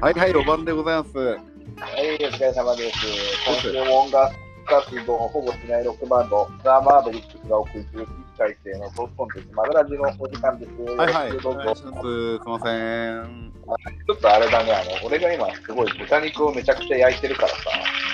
[0.00, 1.18] はいはい、ロバンでございます。
[1.18, 2.98] はい、お疲れ様です。
[3.46, 4.34] 今週も音楽
[4.66, 10.72] 活動をほぼしないロックバンド、ザ・マーベリックスがお送りする一回生のトークコンテンツ、マグラジのお時間です。
[10.96, 11.82] はいはい、どうぞす。
[11.82, 13.52] すいません。
[14.06, 17.54] ちょっとあれだね、あの俺が今すごい豚肉をめちゃくちゃ焼いてるからさ、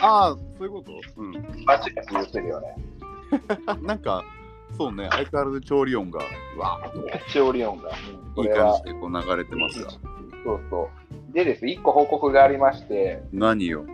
[0.03, 0.93] ああ、そういうこと？
[1.19, 1.33] うん。
[1.65, 2.77] バチバチ言ってるよね。
[3.83, 4.25] なんか、
[4.77, 6.21] そうね、相変わらず調理音が、
[6.57, 7.91] うわーっと調理音が。
[7.91, 9.91] うんこいい感じでこう流れてますが。
[9.91, 9.97] そ
[10.55, 10.89] うそう。
[11.37, 13.85] でです、一個報告がありまして、何よ？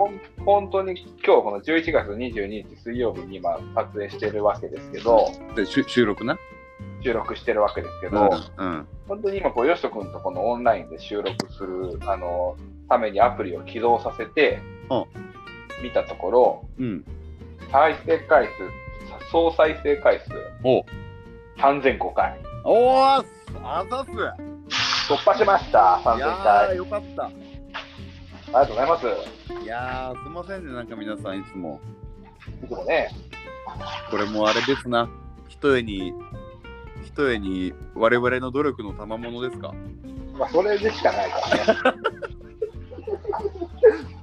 [0.47, 0.97] 本当に
[1.27, 6.39] 今日この11月22日水曜日に今撮影してるわけですけど、で、収録な？
[7.03, 8.31] 収録してるわけですけうど、ん。
[8.57, 8.87] うん。
[9.09, 12.57] 本当に今こう、よしとくんとこのオンラインで収録する、あの、
[12.89, 15.05] ためにアプリを起動させてうん、
[15.83, 17.05] 見たところ、うん。
[17.73, 18.51] 再生回数、
[19.33, 20.31] 総再生回数
[20.63, 20.85] お
[21.59, 22.39] 3005回。
[22.63, 23.25] おー
[23.65, 24.52] あざっす
[25.09, 26.77] 突破しました、3000いやー、回。
[26.77, 27.25] よかった。
[27.25, 29.07] ありがとうございます。
[29.65, 31.81] いやー、すいませんね、なんか皆さんいつも。
[32.65, 33.11] いつもね、
[34.11, 35.09] これもあれですな。
[35.49, 36.13] ひとえに、
[37.05, 39.73] ひとえに我々の努力の賜物ですか？
[40.39, 41.41] まあ、それでしかないか
[41.85, 41.99] らね。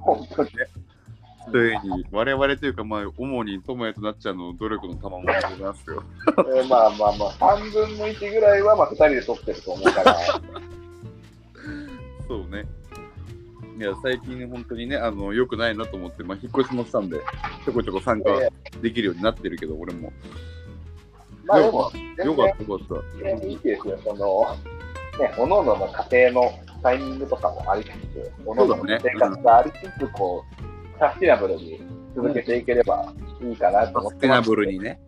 [0.00, 0.48] 本当に。
[0.50, 0.56] ひ
[1.50, 6.02] とえに、我々というか、まあ、主に友也となっちゃんの努力の賜物でございますよ。
[6.56, 10.16] えーまあまあまあ、3分の1ぐらいはまあ2人で撮ってると思うから、
[12.28, 12.66] そうね。
[13.78, 17.18] いや、最近本当にね、あの、良くないなと思って、まあ、引っ越しもしたんで、
[17.64, 18.30] ちょこちょこ参加
[18.82, 20.12] できるようになってるけど、俺も。
[21.46, 21.94] まあでも、よかっ
[22.58, 22.86] た、よかっ
[23.22, 23.30] た。
[23.46, 24.54] いいですよ、その、
[25.18, 30.69] ね、おのおのの家庭のタイミングとかもありつつ、おのおのの生活がありつつ、こう、
[31.00, 31.80] サスティナブルに
[32.14, 33.12] 続けていければ
[33.42, 34.16] いいかなとサ思ってます。
[34.16, 35.00] ステナブルにね。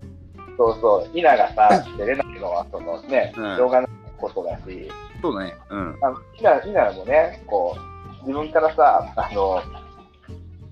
[0.57, 5.55] そうそう、稲がさ、出れないのは、そのね、うんしょうがないことだし、そうね。
[5.71, 5.99] うん。
[6.01, 9.63] あの稲稲もね、こう、自分からさ、あの、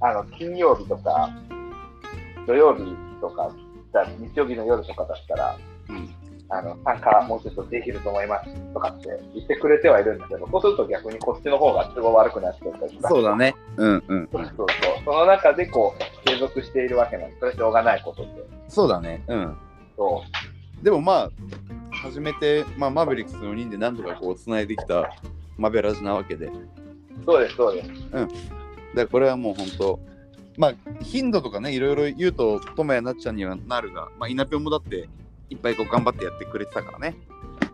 [0.00, 1.30] あの、金曜日とか、
[2.46, 3.50] 土曜日とか、
[3.92, 5.56] じゃあ日曜日の夜とかだったら、
[5.90, 6.08] うん。
[6.50, 13.54] あの、参加もうちょっとできると思いますとかって言ってくれてはいるんだけど、そうすると逆にこっちの方が都合悪くなってたりとかそうだね。
[13.76, 14.28] うんうん。
[14.32, 14.66] そうそうそう。
[15.04, 18.30] その中でこう、継続しているわけなんで、それはしょうがないことで。
[18.68, 19.22] そうだね。
[19.28, 19.56] うん。
[19.96, 20.22] そ
[20.82, 21.30] でもまあ、
[21.92, 25.10] 初めて、まあ、マーベリックス4人で何とかこう、つないできた
[25.56, 26.50] マベラジなわけで。
[27.24, 27.90] そうです、そうです。
[28.94, 30.00] らこれはもう本当、
[30.56, 35.08] まあ、頻度とかね、いろいろ言うと、トモヤなっちゃんにはなるが、まあ、イナピョンもだって、
[35.50, 37.16] いっぱいこう頑張ってやってくれてたからね。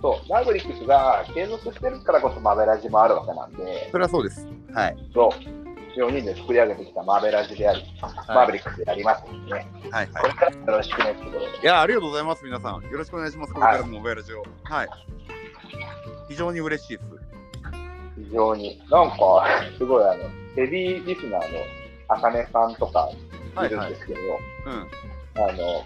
[0.03, 0.29] そう。
[0.29, 4.47] マーブリックスが継続してるからこそマベラジもあるわけなんで、それはそうです。
[4.75, 4.97] はい。
[5.15, 5.67] そう。
[5.97, 7.83] 4人で作り上げてきたマーベラジであり、
[8.29, 9.67] マーベリックスでありますんでね。
[9.91, 10.23] はいはい。
[10.23, 11.47] これからよろしくねってことで。
[11.63, 12.83] いや、ありがとうございます、皆さん。
[12.83, 14.45] よろしくお願いします、これからもマベラジオ。
[14.65, 14.89] はい。
[16.29, 17.09] 非常に嬉しいです。
[18.19, 18.79] 非常に。
[18.91, 19.17] なんか、
[19.79, 21.59] すごいあの、ヘビーリスナーの
[22.09, 23.11] あかねさんとか
[23.65, 24.21] いるんですけど、
[24.67, 25.43] うん。
[25.43, 25.85] あの、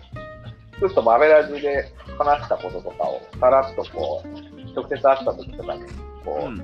[0.81, 4.29] ちょっとマベラジで話したこととかを、さらっとこう、
[4.75, 5.83] 直接会った時とかに、
[6.25, 6.57] こう、うん。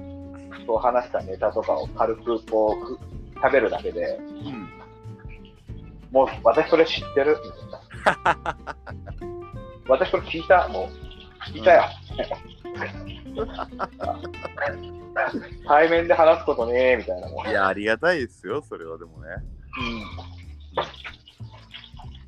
[0.67, 4.69] そう話したネタとかを軽くこう、く喋るだけで、うん。
[6.11, 7.51] もう私それ知ってるみ
[8.05, 8.57] たいな。
[9.89, 10.67] 私それ聞いた？
[10.69, 11.85] もう、聞いたよ。
[15.67, 17.49] 対面で話すことねえみたいなもん。
[17.49, 19.29] いや、ありがたいですよ、それはでもね。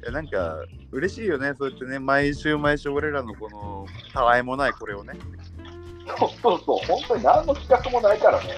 [0.02, 5.14] いや、なんか、嬉しいよね、そうやってね、毎週毎週俺らのこの、たわいもないこれをね。
[6.18, 8.54] そうそうそう、本当に何の企画もないからね。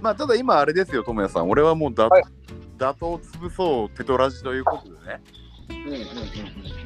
[0.00, 1.48] まあ、ただ今あれですよ、ともやさん。
[1.48, 2.22] 俺はもうだ、はい
[2.78, 5.20] 打倒潰そうテトラジということでね。
[5.68, 5.94] うんうん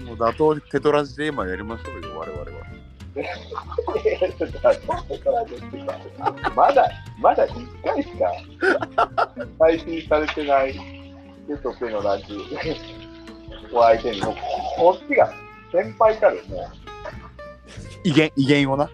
[0.01, 0.07] うん。
[0.07, 2.65] もう打倒テトラジで今やりましょうよ、我々は。
[6.57, 8.33] まだ、まだ1回しか
[9.59, 11.02] 配信されてない
[11.49, 12.25] テトペのラジ
[13.73, 14.35] を相手に、もう
[14.79, 15.33] こっちが
[15.73, 16.61] 先輩たる、もう
[18.05, 18.91] 威厳、威厳をな。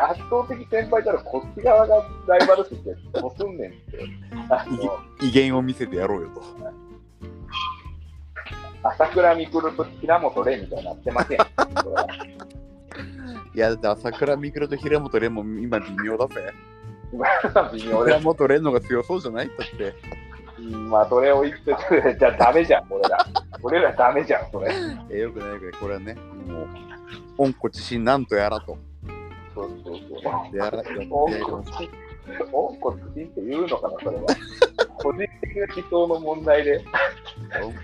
[0.00, 1.96] 圧倒的先輩たるこっち側が
[2.28, 5.26] ライバル視して、どうすんねんって。
[5.26, 6.42] 威厳を見せてやろうよと。
[8.82, 11.38] 朝倉未来と平本蓮みたいになってません。
[13.54, 16.52] いや、だって朝倉未来と平本蓮も今微妙だぜ。
[17.12, 17.26] 今
[17.72, 19.48] 微妙で平本蓮のが強そうじゃない？
[19.48, 19.94] だって。
[20.58, 23.26] うんまあ、それを言ってて、じゃあダメじゃん、俺ら。
[23.62, 24.72] 俺らダメじゃん、それ。
[25.10, 25.72] えー、よくないよくない。
[25.72, 26.14] これはね、
[26.46, 26.66] もう、
[27.38, 28.76] 温故知新なんとやらと。
[29.54, 30.32] そうそうそう。
[32.52, 34.26] 温故知新って言うのかな、それは。
[34.98, 36.84] 個人的な思想の問題で、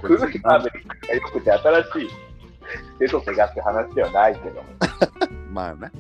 [0.01, 2.11] 古い知新マーベリックが良くて新しい
[2.99, 4.63] 手と手がって話ではないけども。
[5.51, 5.91] まあね。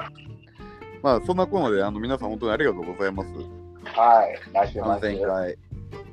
[1.02, 3.30] まあ、そんなこので、あの皆さん本当にありがとうございます。
[3.84, 4.38] はい。
[4.52, 5.58] 来週3000末。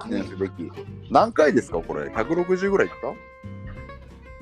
[0.01, 0.71] 回記念すべき。
[1.09, 1.79] 何回ですか？
[1.79, 3.13] これ ?160 ぐらいいった？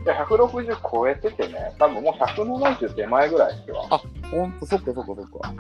[0.06, 3.86] で160超えててね、多分もう170手前ぐらいですよ。
[4.32, 5.54] ほんと、そっかそっかそっか。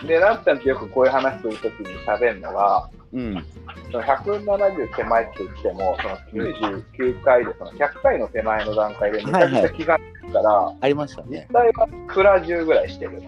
[0.00, 3.44] うん、で、なっちゃんとよくこういう話するときに喋るのが、うん。
[3.90, 6.16] その170手前って言っても、その
[6.48, 11.46] 99回で、その100回の手前の段階でめちゃくちゃ気がつくから、ありましたね。
[11.50, 13.22] 実際はプラ10ぐらいしてる。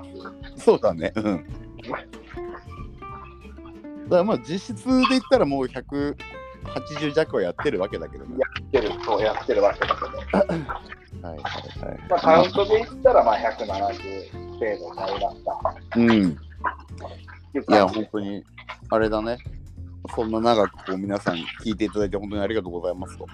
[0.56, 1.12] そうだね。
[1.16, 1.46] うん。
[4.04, 8.36] だからまあ実質で言ったらもう180弱はやってるわけだけどね。
[8.38, 11.40] やってる、そうやってるわけだけど、はいはい
[11.88, 11.98] はい。
[12.10, 15.74] まあ、カウントで言ったら、まあ、170程度になりました。
[15.96, 16.10] うん。
[16.32, 16.36] い
[17.68, 18.44] や、本当に、
[18.90, 19.38] あれだね。
[20.14, 23.26] そんな長くこう皆さん聞いていただいて本当にありがとうございますと。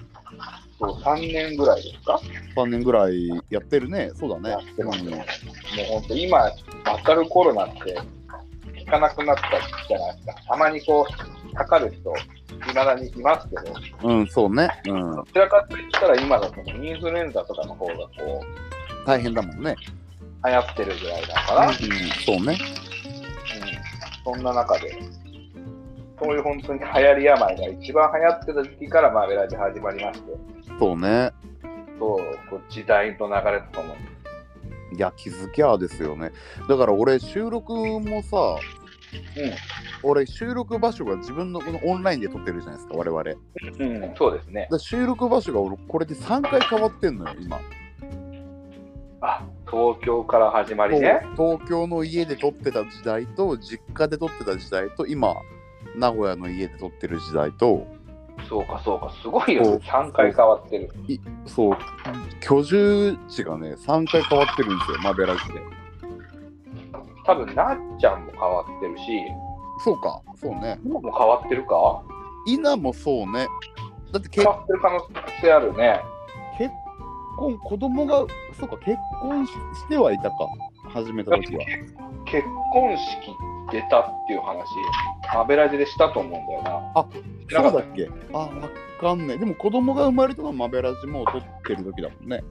[0.79, 2.17] そう3年ぐらいですか
[2.55, 4.11] ？3年ぐらいやってるね。
[4.15, 4.51] そうだね。
[4.51, 5.11] やってますね。
[5.11, 5.25] もう
[5.99, 6.49] 本当、今、
[7.05, 8.03] 全くコロナって聞
[8.91, 9.41] かなくなった
[9.87, 10.35] じゃないですか。
[10.49, 11.07] たまにこ
[11.49, 12.13] う、かかる人、
[12.71, 13.73] いまだにいますけど、
[14.03, 14.69] うん、うん、そうね。
[14.87, 15.15] うん。
[15.15, 18.09] どちらかといったら今だとインフルエンザとかの方がこ
[18.43, 19.75] う、大変だもんね。
[20.45, 22.57] 流行ってるぐらいだから、うん、そうね。
[24.27, 24.99] うん、そんな中で、
[26.19, 30.31] そういう本当に流行り病が一番流行ってた時期からマーベラジ始まりまして、
[30.79, 31.31] そうね。
[31.99, 32.17] そう、
[32.49, 34.97] こう時代の流れとともに。
[34.97, 36.31] いや、気づきゃですよね。
[36.67, 38.57] だから俺、収録もさ、
[40.03, 43.23] 俺、収録場所が自分のこのオンラインで撮ってるじゃないですか、我々。
[43.23, 43.39] だか
[43.79, 44.67] うん、うん、そうですね。
[44.69, 47.59] ら収録場所が俺、これで3回変わってんのよ、今。
[49.21, 51.21] あ、東京から始まりね。
[51.37, 55.35] 東京の家で撮ってた時代と、実家で撮ってた時代と、今、
[55.95, 57.85] 名古屋の家で撮ってる時代と、
[58.49, 59.81] そうか、そうか、すごいよそうね。
[59.85, 60.89] 3回変わってる。
[61.45, 61.77] そう、
[62.41, 65.80] 居住地がね、3回変わってるんですよ、マベラジで。
[67.31, 69.03] 多分なっちゃんも変わってるし、
[69.79, 70.77] そうか、そうね。
[70.83, 72.03] 今も変わってるか？
[72.45, 73.47] 稲もそうね。
[74.11, 74.99] だって結変わってる可能
[75.41, 76.01] 性あるね。
[76.57, 76.73] 結
[77.37, 78.25] 婚、子供が、
[78.59, 80.35] そうか、結婚ししてはいたか、
[80.89, 81.65] 始めた時は。
[82.25, 83.33] 結婚式
[83.71, 84.65] 出たっていう話、
[85.33, 86.91] アベラジでしたと思うんだよな。
[86.95, 87.05] あ
[87.49, 88.09] そうだっけ？
[88.33, 88.49] あ、わ
[88.99, 89.39] かんない。
[89.39, 92.43] でも子供が生まれたのはマベラジも撮ってる時だもんね。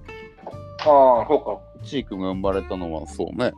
[0.47, 1.61] ああ、そうか。
[1.85, 3.53] チー君が生まれたのはそうね。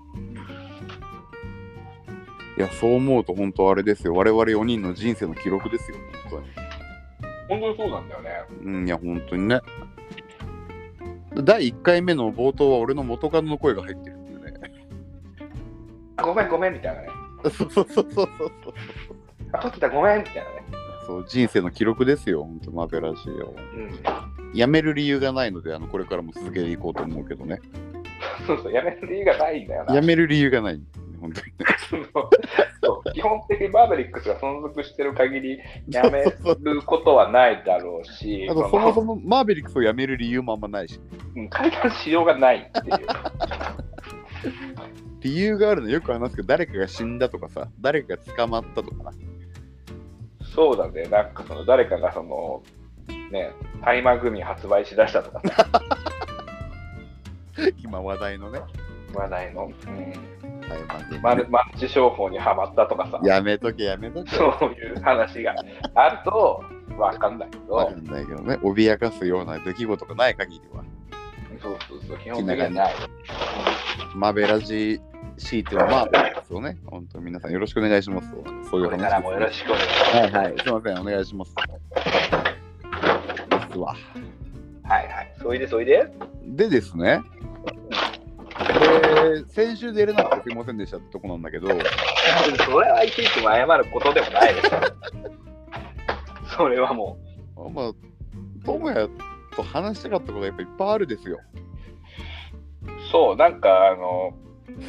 [2.59, 4.15] いや、そう思うと本当あれですよ。
[4.15, 5.97] 我々4人の人生の記録ですよ、
[6.31, 6.43] 本
[7.49, 8.31] 本当にそうなんだよね。
[8.49, 8.77] 当に。
[8.77, 9.61] うん、いや、本当にね。
[11.35, 14.73] 第1回目の冒頭は俺の元カノの声が入ってるっていうね。
[16.17, 17.09] あごめん、ごめんみたいなね。
[17.45, 18.49] そうそうそうそうそう。
[19.53, 20.63] あ、撮ってた、ごめんみたいなね。
[21.07, 23.55] そう、人生の記録ですよ、本当マベラジオ。
[23.75, 24.03] うん。
[24.55, 27.61] やめる理由がないので、あのこれからも続けていこうと思うけどね。
[28.47, 29.95] そうそう、やめる理由がないんだよな。
[29.95, 30.81] やめる理由がない。
[31.23, 31.53] 本当にね。
[32.83, 41.01] そう基本的にマーベリックスが存続してる限り、やめることはないだろうし、 あとそもそもマーベリックスをやめる理由もあんまないし、
[41.37, 42.97] うん会談しようがないっていう。
[45.21, 49.13] 理由があるのよく話すけど、誰かが死んだとかさ、誰かが捕まったとかな。
[50.55, 52.63] そうだね、なんかその誰かがその、
[53.31, 53.53] ね、
[53.85, 55.69] 大麻グミ発売しだしたとかさ、
[57.79, 58.61] 今話題のね、
[59.15, 59.73] 話題の、うん、
[61.23, 64.37] マルマルチ商法にはまったとかさ、やめとけやめとけ。
[64.37, 65.55] そういう話が
[65.95, 66.63] あると
[66.97, 70.85] わかんないけど、わかんないけどね、脅かすような出来事がない限りは、
[71.61, 72.95] そうそうそう、基本的にはない。
[74.15, 75.01] マベラジ
[75.39, 78.29] シートのマーベリックスをね、本当皆さんよろしくお願いします。
[78.71, 80.17] そういう話です、これからもよろしくお願いします。
[80.17, 81.55] はいはい、すいません、お願いします。
[81.55, 81.63] で
[83.73, 83.97] すわ。
[84.85, 85.33] はいはい。
[85.41, 86.13] そいでそいで？
[86.45, 87.23] でですね、
[88.71, 91.69] えー先週出れなくてすいませんでしたってとこなんだけど、
[92.65, 94.89] それはいちいちも謝ることでもないですから。
[96.57, 97.17] それはも
[97.75, 97.93] まあ、
[98.65, 99.09] 智也
[99.57, 101.41] と話したかったことがやっぱいっぱいあるですよ。
[102.83, 104.35] う、そう、なんかあの、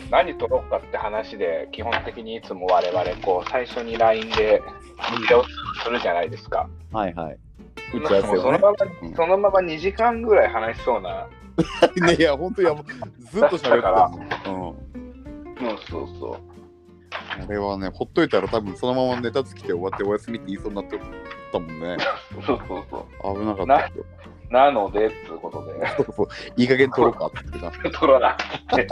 [0.09, 4.61] 何撮ろうかって話で、基本的にいつも我々、こう、最初に LINE で
[5.23, 5.45] 打ち合わ
[5.77, 6.69] せするじゃないですか。
[6.91, 7.37] はいはい。
[7.93, 8.39] 打ち合わせをね。
[8.39, 8.69] そのまま、
[9.01, 11.27] うんそのまま2時間ぐらい話しそうな。
[12.05, 12.85] ねいや、本当いや、もう
[13.31, 14.11] ずっと喋ってた。
[14.49, 14.69] うん。
[14.69, 14.75] うん、
[15.89, 16.53] そうそう。
[17.13, 20.99] あれはね、ほっといたら多分そのままネタつきて終わってお休みって言いそうになって
[21.51, 21.97] たもんね。
[22.45, 23.39] そうそうそう。
[23.39, 24.05] 危なかったですよ。
[24.49, 27.89] なので、っていうことで、そうそういい加減取ろうかって言ってた。
[27.99, 28.37] 撮らな
[28.69, 28.87] くて。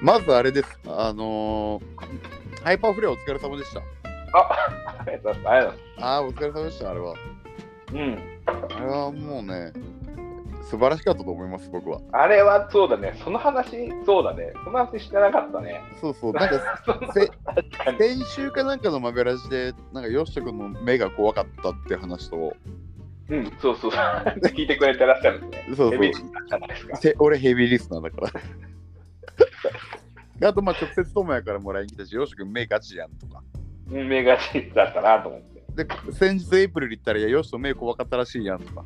[0.00, 0.80] まずあれです。
[0.86, 3.80] あのー、ハイパーフレアお疲れ様でした。
[3.80, 4.48] あ、
[5.00, 5.48] ありがとうございます。
[5.48, 7.14] ありがとうございますああ、お疲れ様でした、あれは。
[7.92, 8.18] うん。
[8.46, 9.72] あれはもうね、
[10.62, 12.00] 素晴らしかったと思います、僕は。
[12.12, 15.82] あれはそうだね、その話、そうだね、その話してなかったね。
[16.00, 16.60] そうそう、なんか。
[17.98, 22.56] 先週かなんかのマベラジで、なんかヨシト君の目が怖かったって話と、
[23.28, 23.90] うん、そうそう。
[24.54, 25.76] 聞いてくれてらっしゃるんですね。
[25.76, 28.20] そうそう俺ヘビーリスナーだか
[30.40, 30.48] ら。
[30.48, 33.42] あと、まあ、直接友也からもらいに来たし、ヨシ君目ガチやんとか。
[33.90, 35.84] うん目がちだったなと思って。
[35.84, 38.84] で、先日エイプリル行ったら、いや、ヨシと目怖かったらしいやんとか。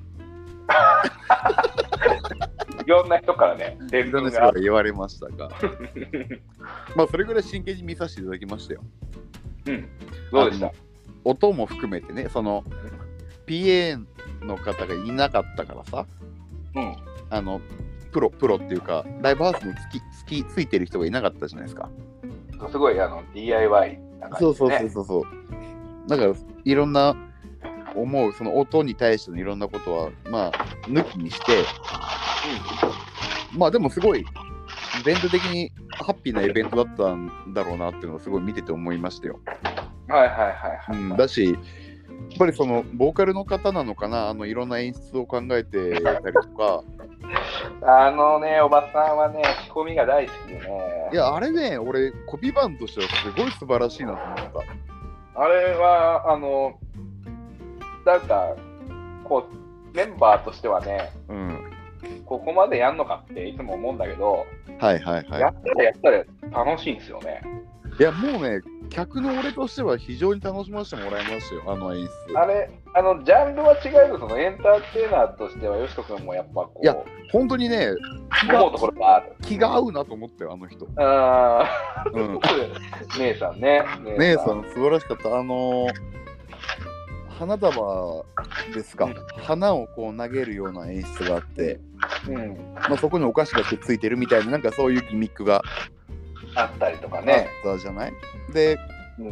[2.85, 5.49] いろんな人からね、伝いろん人から言われましたが、
[6.95, 8.83] まあ、それぐらい真剣に見させていただきましたよ。
[9.67, 9.89] うん。
[10.31, 10.73] どうでした？
[11.25, 12.63] 音も含めてね、その、
[13.47, 14.05] PA
[14.43, 16.07] の方がいなかったからさ、
[16.75, 16.97] うん。
[17.31, 17.61] あの、
[18.13, 21.89] プロ、プロっていうか、ライブハウスにつき、つき、ついてる人がいなかったじゃないですか。
[22.71, 24.01] すごいあの DIY ね。
[24.39, 25.25] そうそうそうそう。
[26.09, 26.33] だから、
[26.65, 27.17] いろんな
[27.97, 30.53] 思う、その音に対してのいろんなことは、まあ、
[30.89, 31.65] 抜きにして、
[33.57, 34.25] まあでもすごい、イ
[35.05, 35.71] ベント的に
[36.05, 39.41] ハッピーなイベントだったんだろうなっていうのをすごい見てて思いましたよ。
[40.09, 40.15] うん。
[40.15, 40.97] はいはいはいはい。
[40.97, 46.83] うん、だし、やっぱりそのボーカルの方なのかな、あのいろんな演出を考えてたりとか、
[47.83, 51.11] あのね、おばさんはね、仕込みが大好きでね。
[51.13, 54.37] いや、あれね、俺、コピーバンとしてはすごい素晴らしいなと思っ
[55.35, 55.41] た。
[55.41, 56.79] あれは、あの、
[58.07, 58.55] なんか、
[59.25, 61.73] こう、メンバーとしてはね、うん。
[62.25, 64.47] ここまでやんのかっていつも思うんだけど、
[64.79, 67.43] はいはいはやったらやったら楽しいんですよね。
[67.99, 68.01] い。
[68.01, 68.61] いや、もうね、
[68.91, 72.39] 客の俺としては非常に楽しませてもらいましたよ、あの演出。
[72.39, 77.89] あれ、あの、ジャンルは違えど、そのエンターテイナーとしては、よしとくんもやっぱこいやう、本当にね、
[78.41, 79.25] 気が思うところが。
[79.43, 80.87] 気が合うなと思ったよ、あの人。
[80.97, 82.37] あうん。
[82.39, 83.83] ー姉さんね。
[84.19, 85.37] 姉さん、素晴らしかった。
[85.37, 86.26] あのー
[87.39, 88.25] 花束
[88.75, 89.09] ですか、
[89.43, 91.81] 花をこう投げるような演出があって、
[92.29, 92.57] うん。
[92.75, 95.63] まあ、そこにお菓子がくっついてるみたいな、なんかそういうギミックが
[96.55, 97.49] あったりとかあっね。
[97.63, 98.13] たじゃない、
[98.53, 98.79] で、
[99.19, 99.31] うん。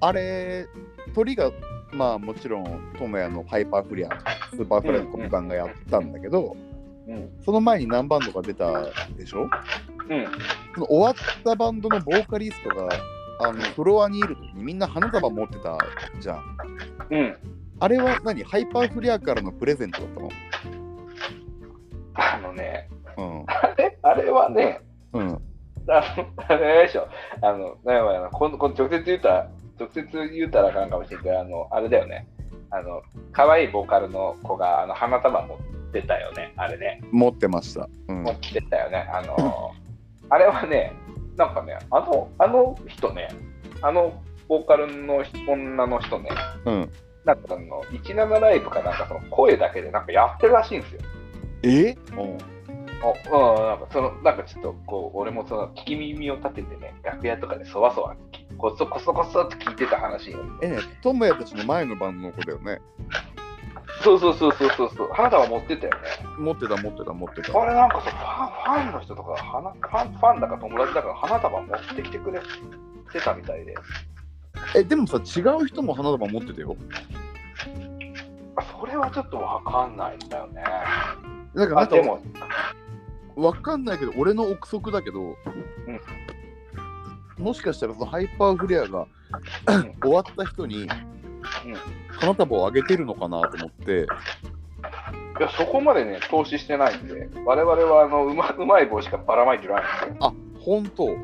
[0.00, 0.66] あれ、
[1.14, 1.50] トリが、
[1.92, 6.56] まあもちろん、トモヤのハイパーフライ、Superflyのコピバンがやったんだけど、
[7.06, 7.28] うん。
[7.44, 8.84] その前に何バンドが出た
[9.16, 9.42] でしょ？
[9.42, 9.48] うん。
[10.74, 12.88] その終わったバンドのボーカリストが、
[13.40, 15.76] あのフロアにいる時にみんな花束持ってた
[16.20, 16.56] じゃん。
[17.12, 17.36] うん。
[17.78, 18.42] あれは何？
[18.42, 20.30] ハイパーフライからのプレゼントだったの？
[22.14, 23.44] あのね、うん。
[23.46, 23.98] あれ？
[24.02, 24.80] あれはね、
[25.12, 25.22] うん。
[25.88, 27.06] あの、あれでしょ。
[27.42, 32.26] あの、なんやこんこん直接言うたら、直接言うたらあかんかもしれんけど、あの、あれだよね。
[32.70, 33.02] あの、
[33.32, 35.58] 可愛いボーカルの子が、あの、花束持っ
[35.92, 36.54] てたよね。
[36.56, 37.02] あれね。
[37.10, 37.88] 持ってました。
[38.08, 38.32] うん持。
[38.32, 39.06] ってたよね。
[39.12, 39.72] あの、
[40.30, 40.92] あれはね、
[41.36, 43.28] なんかね、あの、あの人ね、
[43.82, 46.30] あの、ボーカルの人女の人ね、
[46.64, 46.90] うん。
[47.24, 51.00] なんかあの、17ライブかなんかその声だけでなんかやってるらしいんですよ。
[51.62, 51.96] え？
[52.12, 52.38] うん。
[53.02, 58.16] あうん、なんかその、なんかちょっとこう、俺もその聞き耳を立ててね、楽屋とかでそわそわ、
[58.58, 60.38] こそこそこそって聞いてた話を。
[60.62, 62.80] えね、トモヤたちの前のバンドの子だよね。
[64.02, 65.98] そうそうそうそうそうそう、花束持ってたよね。
[66.38, 67.60] 持ってた、持ってた、持ってた。
[67.60, 73.74] あれなんかさ、ファンファンの人とか、花ファンファンだか友達だから花束持ってきてくれてたみたいで。
[74.74, 76.76] え、でもさ、違う人も花束持ってたよ。
[78.56, 80.62] あそれはちょっとわかんないんだよね。
[80.62, 80.76] だか
[81.54, 82.22] らなんかあでも、
[83.36, 85.36] わかんないけど、俺の憶測だけど、
[87.38, 89.06] もしかしたらそのハイパーフレアが
[89.66, 89.94] うん。
[90.02, 90.86] 終わった人に
[92.10, 94.06] 花束をあげてるのかなと思って、
[95.38, 99.88] いやそこまでね、投資してないんで、我々はあのうまうまい棒しかばらまいてないんで。
[99.88, 100.16] すよ。
[100.20, 101.16] あ、本当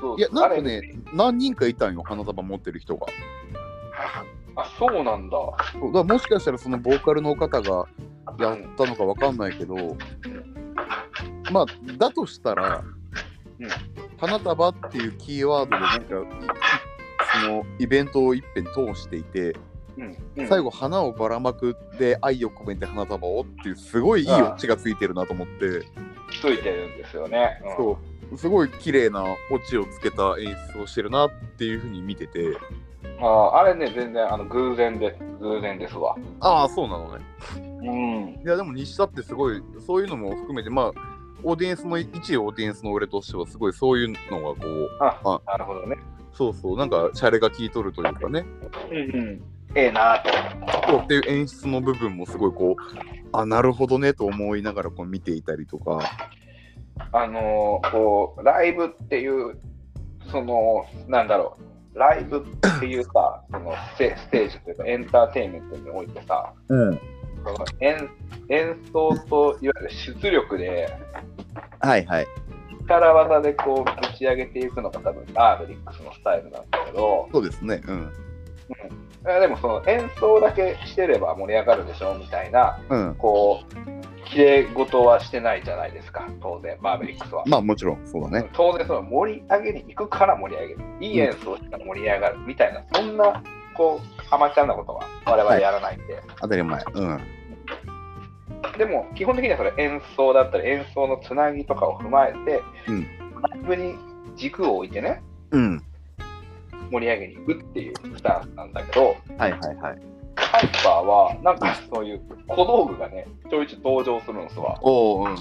[0.00, 3.06] そういや、なんかね、何人かいたんよ、花束持ってる人が。
[4.56, 5.36] あ、そうなんだ。
[5.72, 7.86] そうだからもしかしたらそのボーカルの方が
[8.38, 9.96] やったのかわかんないけど、
[11.52, 12.84] まあ、だとしたら、
[13.60, 13.68] うん。
[14.18, 19.56] 花束っていうキーワードでなんか、いそのイベントを一遍通していて、
[19.96, 20.48] うんうん。
[20.48, 25.82] 最後花をばらまくで愛を込めて花束をっていうすごいいいオチがついてるなと思って、
[26.40, 27.60] ついてるんですよね。
[27.64, 27.76] うん。
[27.76, 27.96] そう
[28.36, 32.56] すごい綺麗なオチをつけた演出をしてるなっていうふうに見てて
[33.20, 36.14] ああれね、全然あの偶然で偶然ですわ。
[36.40, 37.24] ああそうなのね
[37.82, 38.42] うん。
[38.44, 45.96] いやでも西田ってすごいそういうのも含めてまあオーディエンスの一オーディエンスの俺としてはすごいそういうのがこうなるほどね。
[46.32, 48.44] そうそうなんかシャレが効いとるというかね
[48.90, 49.42] うんうん。
[49.74, 50.90] ええなぁと。
[50.92, 56.00] そうっていう演出の部分もすごいこうあなるほどねと思いながらこう見ていたりとか
[57.12, 59.58] あのーこう、ライブっていう、
[60.30, 61.56] その、なんだろ
[61.94, 67.00] う、ライブっていうさ、そのステステージというかエンターテインメントにおいてさ、うん
[67.44, 68.10] その演
[68.48, 70.88] 演奏といわゆる出力で、
[71.80, 72.26] はいはい。
[72.82, 77.80] 力技でこうぶち上げていくのが多分アーベリックスのスタイルなんだけど、そうですね。
[77.86, 78.12] うん。
[79.24, 83.14] でもその演奏だけしてれば盛り上がるでしょみたいな、うん。
[83.16, 87.44] こう、綺麗事はしてないじゃないですか、当然、バーベリックスは。
[87.46, 88.48] まあもちろん、そうだね。
[88.52, 90.80] 当然その盛り上げに行くから盛り上げる。
[91.00, 93.42] いい演奏したら盛り上がるみたいな、そんな、
[93.74, 96.22] こう、アマチュアなことは我々やらないんで。
[96.40, 96.82] 当たり前。
[96.94, 97.20] うん。
[98.76, 103.06] でも、基本的にはそれ演奏だったり、演奏のつなぎとかを踏まえて、うん
[103.40, 103.94] ライブに
[104.36, 105.22] 軸を置いてね、
[105.52, 105.82] うん。
[106.90, 109.98] 盛り上げに行くっていうスタンスなんだけど、はいはいはい。
[110.36, 114.78] ハイパーは、なんかそういう小道具がね、ちょいちょい登場するんですわ。
[114.82, 115.36] おお、うん。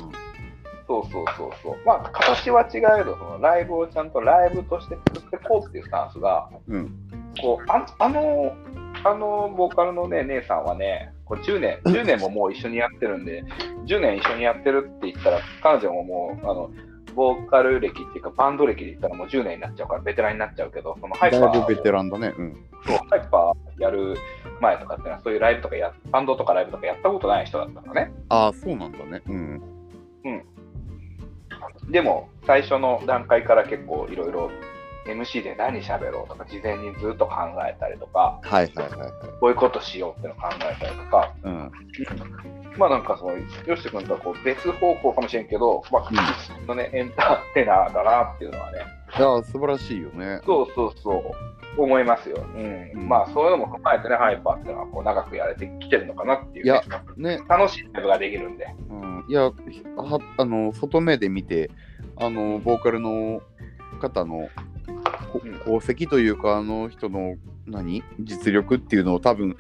[0.88, 1.76] そうそうそうそう。
[1.86, 6.92] まあ、形は違えど、そのライブをちゃんとライブとして作っていこうっていうスタンスが、うん。
[7.42, 8.54] こうああの、
[9.04, 13.44] あの、ボーカルのね、姉さんはね、こう10年、10年ももう一緒にやってるんで、
[13.86, 16.70] 10年一緒にやってるって言ったら、彼女ももう、あの、
[17.18, 22.32] ボーカル歴っていうか、バンド歴で言ったらもう10年になっちゃうから、ベテランになっちゃうけど、そのハイパーだいぶベテランだね。
[22.38, 22.66] うん。
[22.86, 24.16] そうハイパーやる
[24.62, 28.14] 前とかっていうのは、そういうライブとかや、バンドとかライブとかやったことない人だったからね。
[28.30, 29.24] ああ、そうなんだね。
[29.28, 29.62] うん。
[31.90, 34.52] でも、最初の段階から結構いろいろ
[35.08, 37.36] MC で何喋ろうとか、事前にずっと考
[37.68, 39.12] えたりとか、はいはいはいはい。
[39.40, 41.72] こういうことしようっていうのを考えたりとか、うん。
[42.78, 43.34] まあなんかその、
[43.66, 46.12] ヨシ君とはこう別方向かもしれんけど、まあ、
[46.68, 48.80] のね、エンターテイナーだなっていうのはね、
[49.18, 50.42] いや、素晴らしいよね。
[50.46, 51.36] そうそうそ
[51.78, 52.46] う、思いますよ。
[52.56, 52.92] うん。
[52.96, 56.82] うんまあそういうのも踏まえてね、ハイパーっていうのはこう長くやれてきてるのかなっていう、ね、いや
[57.16, 57.42] ね。
[57.48, 58.68] 楽しいライブができるんで。
[58.90, 59.26] うん。
[59.28, 59.52] いや、は
[60.38, 61.72] あの、外目で見て、
[62.18, 63.42] あの、ボーカルの
[64.02, 64.50] 方の
[65.66, 67.36] 功績というか、あの人の
[67.66, 68.04] 何？
[68.20, 69.56] 実力っていうのを多分、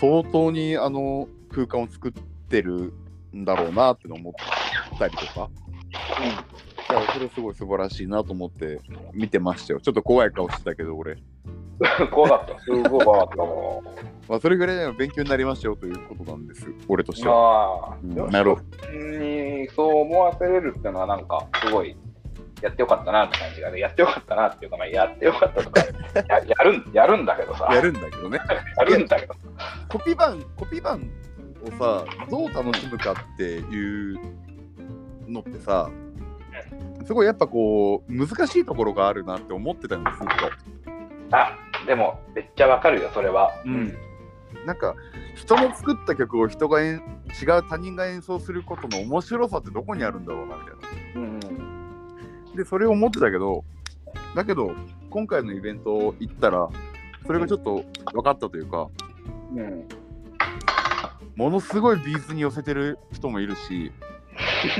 [0.00, 2.12] 相当にあの空間を作っ
[2.48, 2.92] てる
[3.34, 5.48] んだろうなっての思ったりとか。
[6.88, 8.80] いや、それすごい素晴らしいなと思って
[9.12, 9.80] 見てましたよ。
[9.80, 11.12] ちょっと怖い顔してたけど、俺。
[11.12, 12.08] うん。
[12.08, 12.60] 怖かった。
[12.60, 13.82] すごい怖かったも
[14.28, 17.22] まあ、それぐらいの勉強になりましたよということなんです、俺としん。
[17.22, 17.96] ては。
[18.02, 21.96] まあ、うんなるほ君にそう思わせれるっていうのはなんかすごい
[22.66, 25.80] やってよかったなって感じがね、やってよかったなっていうか、まあ、やってよかったとか、
[26.28, 28.40] ややるんやるんだけどさ、やるんだけどね。
[28.76, 29.34] やるんだけど、
[29.88, 31.08] コピー版、コピー版
[31.62, 34.18] をさ、どう楽しむかっていう
[35.28, 35.88] のってさ、
[37.04, 40.28] すごいやっぱこう、難しいところがあるなって思ってたんです、ずっ
[41.30, 43.52] あでも、めっちゃわかるよ、それは。
[43.64, 43.96] うんと。
[44.66, 44.96] なんか、
[45.36, 47.00] 人の作った曲を人が演
[47.40, 50.72] 違う他人が演奏することの面白さってどこにあるんだろうなみたい
[51.14, 51.40] うん。
[51.40, 51.48] な。
[52.56, 53.64] で、それを思ってたけど、
[54.34, 54.72] だけど、
[55.10, 56.68] 今回のイベント行ったら、
[57.26, 58.88] それがちょっと分かったというか、
[59.54, 59.88] うん。
[61.34, 63.92] ものすごい B'zに寄せてる人もいるし、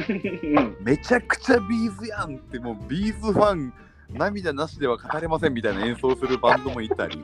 [0.09, 0.77] うん。
[0.81, 3.73] めちゃくちゃ B'zやんってもう B'zファン
[4.11, 7.23] 涙なしでは語れませんみたいな演奏するバンドもいたり、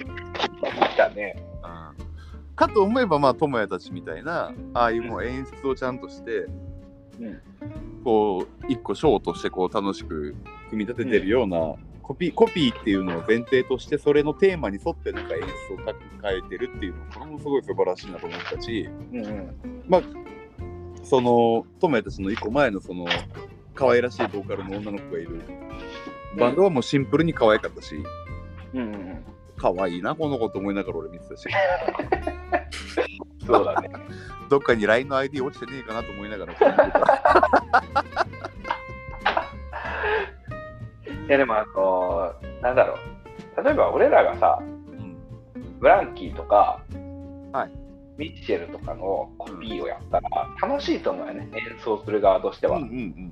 [0.97, 1.45] だね。
[2.55, 6.47] かと思えばまあ友也たちみたいなああいうもう演出をちゃんとして
[7.21, 7.43] うん。
[8.05, 10.35] こう一個ショーとしてこう楽しく
[10.71, 19.57] 組み立ててるような、コピーコピーっていうのを前提としてそれのテーマに沿ってなんか演出を変えてるっていうのこれもすごい素晴らしいなと思ったしうんうん。
[21.05, 23.07] その友也たちの一個前のその
[23.75, 25.41] 可愛らしいボーカルの女の子がいる
[26.39, 28.03] バンドはもうシンプルに可愛かったし、
[28.75, 29.25] うんうん。
[29.63, 31.47] 可愛いなこの子と思いながら俺見てたし
[33.47, 33.91] そうだね。
[34.49, 36.73] どっかに LINE の ID 落ちてねえかなと思いながら見てた
[41.27, 42.99] いや、でも、あのなんだろう。
[43.65, 44.73] 例えば、俺らがさ、うん
[45.79, 46.81] ブランキーとか、
[47.53, 47.71] はい
[48.19, 52.77] ミッシェルとかのコピーをやったら楽しいと思うよね、演奏する側としては。
[52.77, 53.31] うんうん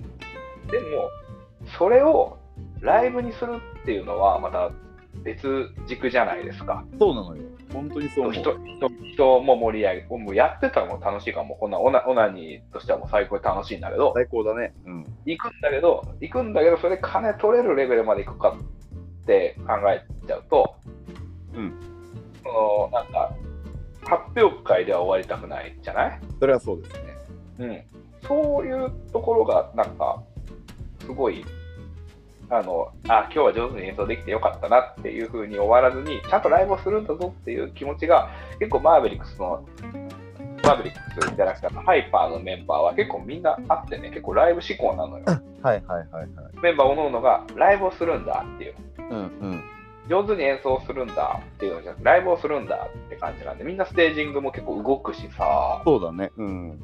[0.70, 1.10] でも、
[1.78, 2.38] それを
[2.80, 4.70] ライブにするっていうのはまた
[5.22, 6.84] 別軸じゃないですか。
[6.92, 7.42] うん、そうなのよ。
[7.72, 8.60] 本当にそう思人う。
[8.64, 11.54] 人人も盛り上げ、もうやってたらもう楽しいから、も。
[11.54, 14.72] うこんなオナオナニーとしてはもう最高に楽しいんだけど、最高だね。
[14.86, 15.06] うん。
[15.26, 18.56] 行くんだけど、行くんだけど、それで金取れるレベルまで行くか
[19.22, 20.74] って考えちゃうと、
[21.54, 21.74] うん。
[22.42, 23.32] そのなんか、
[24.02, 26.20] 発表会では終わりたくないじゃない？
[26.40, 27.18] それはそうですね。
[27.58, 27.82] うん、
[28.26, 30.22] そういうところが、なんか、
[31.00, 31.44] すごい、
[32.50, 39.64] あの、あ、今日は上手に演奏できてよかったなっていう風に終わらずに、ちゃんとライブをするんだぞっていう気持ちが、結構マーベリックスの、
[40.64, 45.24] マーベリックスじゃなくて、ハイパーのメンバーは結構みんなあってね、結構ライブ志向なのよ。
[45.62, 46.28] はいはいはいはい
[46.62, 48.74] メンバーおのおのがライブをするんだっていう。
[48.98, 49.64] うんうん
[50.08, 56.32] 上手に演奏するんだっていうのじゃなくてライブをするんだって感じなんで、みんなステージングも結構動くしさ、そうだね。
[56.36, 56.70] うん。
[56.70, 56.80] うん、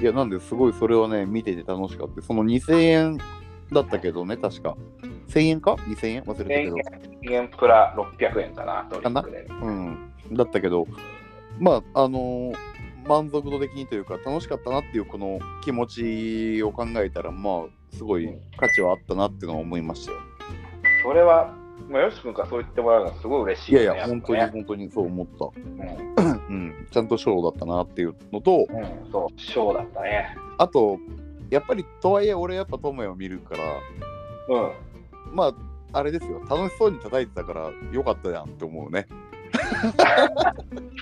[0.00, 2.22] いや、なんですごいそれはね、見てて楽しかった。
[2.22, 3.18] その2000円
[3.72, 4.76] だったけどね、確か。
[5.28, 6.22] 1000円か ?2000 円？
[6.22, 6.76] 忘れたけど。
[6.76, 9.46] 1000円プラ600円かな、ドリンクで。
[9.62, 10.12] うん。
[10.32, 10.86] だったけど、
[11.58, 12.72] まあ、あのー
[13.06, 20.18] 満足度的にというか、楽しかったなっていうこの気持ちを考えたら、まあ、すごい価値はあったなっていうのは思いましたよ。
[21.02, 21.52] それは、
[21.88, 23.84] まあ、よし君からそう言ってもらうのはすごい嬉しいよね。
[23.84, 25.60] いやいや、本当に本当にそう思った。
[25.84, 26.86] ねうん。
[26.90, 30.36] ちゃんとショーだったなっていうのと、うん、うん、そう、ショーだったね。
[30.58, 30.98] あと、
[31.50, 33.64] やっぱりとはいえ、俺やっぱトモヤを見るから、
[34.48, 34.72] うん。
[35.34, 39.06] まあ、あれですよ、楽しそうに叩いてたからよかったやんって思うね。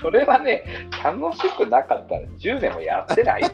[0.01, 0.63] それはね、
[1.03, 3.45] 楽しくなかったら10年もやってないっ。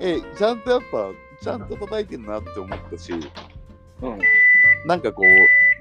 [0.00, 1.10] え、ちゃんとやっぱ、
[1.42, 4.18] ちゃんと叩いてるなって思ったし、うん。
[4.86, 5.22] なんかこ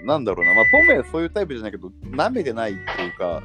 [0.02, 3.44] う、なんだろうな、まあ、トモヤそういうタイプじゃないけど、舐めてないっていうか、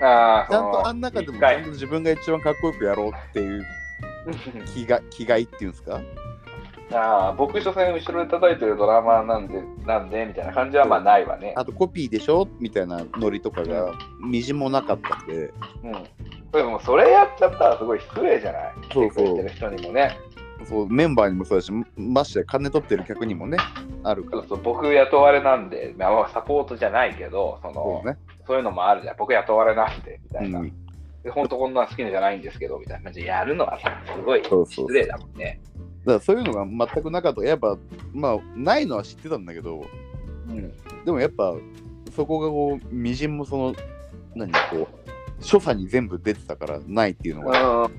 [0.00, 1.38] ああ、ちゃんとあん中でも
[1.72, 3.64] 自分が一番かっこよくやろうっていう
[4.74, 6.00] 気が気概っていうんですか？
[6.92, 11.52] ああ、僕、所詮後ろで叩いてるドラマーなんで、なんで、みたいな感じはまあないわね。
[11.56, 13.90] あとコピーでしょみたいなノリとかが
[14.22, 15.92] みじんもなかったんで、うん。
[16.52, 18.72] でも、それやっちゃったらすごい失礼じゃない？
[18.92, 20.16] そうそう人にもね。
[20.64, 23.58] そうメンバーにもそうだし、ましてや金取ってる客にもね、
[24.02, 24.42] あるから。
[24.42, 28.18] そうそう僕雇われなんで、まあ、サポートじゃないけど、そのそうね。
[28.46, 29.16] そういうのもあるじゃん。
[29.18, 30.60] 僕雇われなんで、みたいな。
[30.60, 30.72] うん
[31.26, 35.60] で本当こんなの好きじゃないんですけど、みたいな感じでやるのはさ、すごい失礼だもんね。
[36.04, 37.42] だからそういうのが全くなかった。
[37.42, 37.76] やっぱ、
[38.14, 39.84] まあ、ないのは知ってたんだけど、
[40.48, 40.72] うん。
[41.04, 41.56] でもやっぱ、
[42.14, 43.74] そこがこう、みじんもその、
[44.36, 45.05] 何、こう、
[45.40, 47.90] 所作に全部出てたからないっていうのが、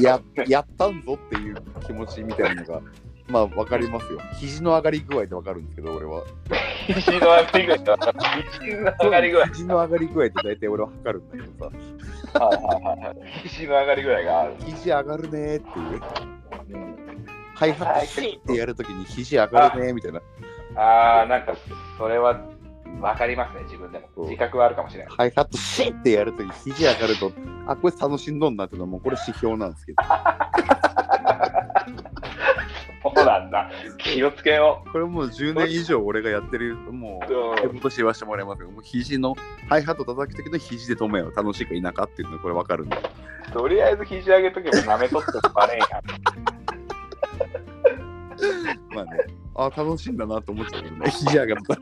[0.00, 2.82] やややったんぞっていう気持ちみたいなのが、
[3.28, 4.20] まあ分かりますよ。
[4.38, 6.22] 肘の上がり具合で分かるんですけど、俺は。
[6.86, 8.14] 肘の上がり具合が、
[8.60, 9.46] 肘の上がり具合。
[9.46, 13.16] 肘の上がり具合って大体俺は測るんだけどさ、はいはいはいはい。
[13.44, 14.54] 肘の上がり具合がある。
[14.66, 16.00] 肘上がるねーっていう。
[16.70, 16.96] うん、
[17.54, 20.20] ハイハットってやるときに肘上がるねーみたいな。
[20.76, 21.54] ああ、なんか、
[21.98, 22.40] それは
[23.00, 24.08] 分かりますね、自分でも。
[24.24, 25.14] 自覚はあるかもしれない。
[25.16, 27.32] ハイハットシッってやるとき肘上がると、
[27.66, 30.02] あ、これ楽しんどんなっていうのはもうこれ指標なんですけど。
[33.14, 33.70] そうなんだ。
[33.98, 37.54] 気をつけよこれもう10年以上俺がやってる、もう。
[37.56, 39.34] う、手元知らせてもらいますけど、もう肘の、
[39.68, 41.34] ハイハット叩くときの肘で止めよう。
[41.34, 42.96] 楽しいか否かっていうのこれ分かるんで。
[43.52, 45.88] とりあえず肘上げとけば舐めとってもバレんやん。
[48.94, 49.10] まあね、
[49.54, 51.80] あ、楽しいんだなと思っちゃうけどね、肘上がったら。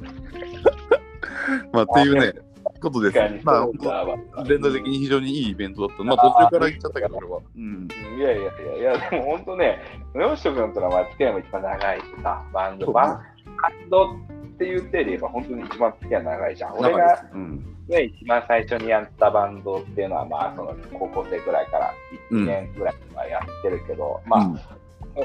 [1.72, 2.32] まあっていうね、
[2.80, 3.44] ことです。
[3.44, 6.02] まあ、全体的に非常にいいイベントだった。
[6.02, 7.40] まあ途中から行っちゃったけど、俺は。
[7.56, 7.88] うん。
[8.18, 9.78] いやいやいや、いや、でも本当ね、
[10.14, 13.20] よしと君とのは付き合いも一番長いしさ、バンド、バン
[13.56, 14.16] 活動っ
[14.58, 16.78] ていう点で言えば本当に一番付き合い長いじゃん。
[16.78, 17.76] 俺が、うん。
[17.88, 21.92] ね、一番最初にやったバンドっていうのは、まあ、その高校生ぐらいから
[22.30, 24.60] 1年ぐらいはやってるけど、まあ、うん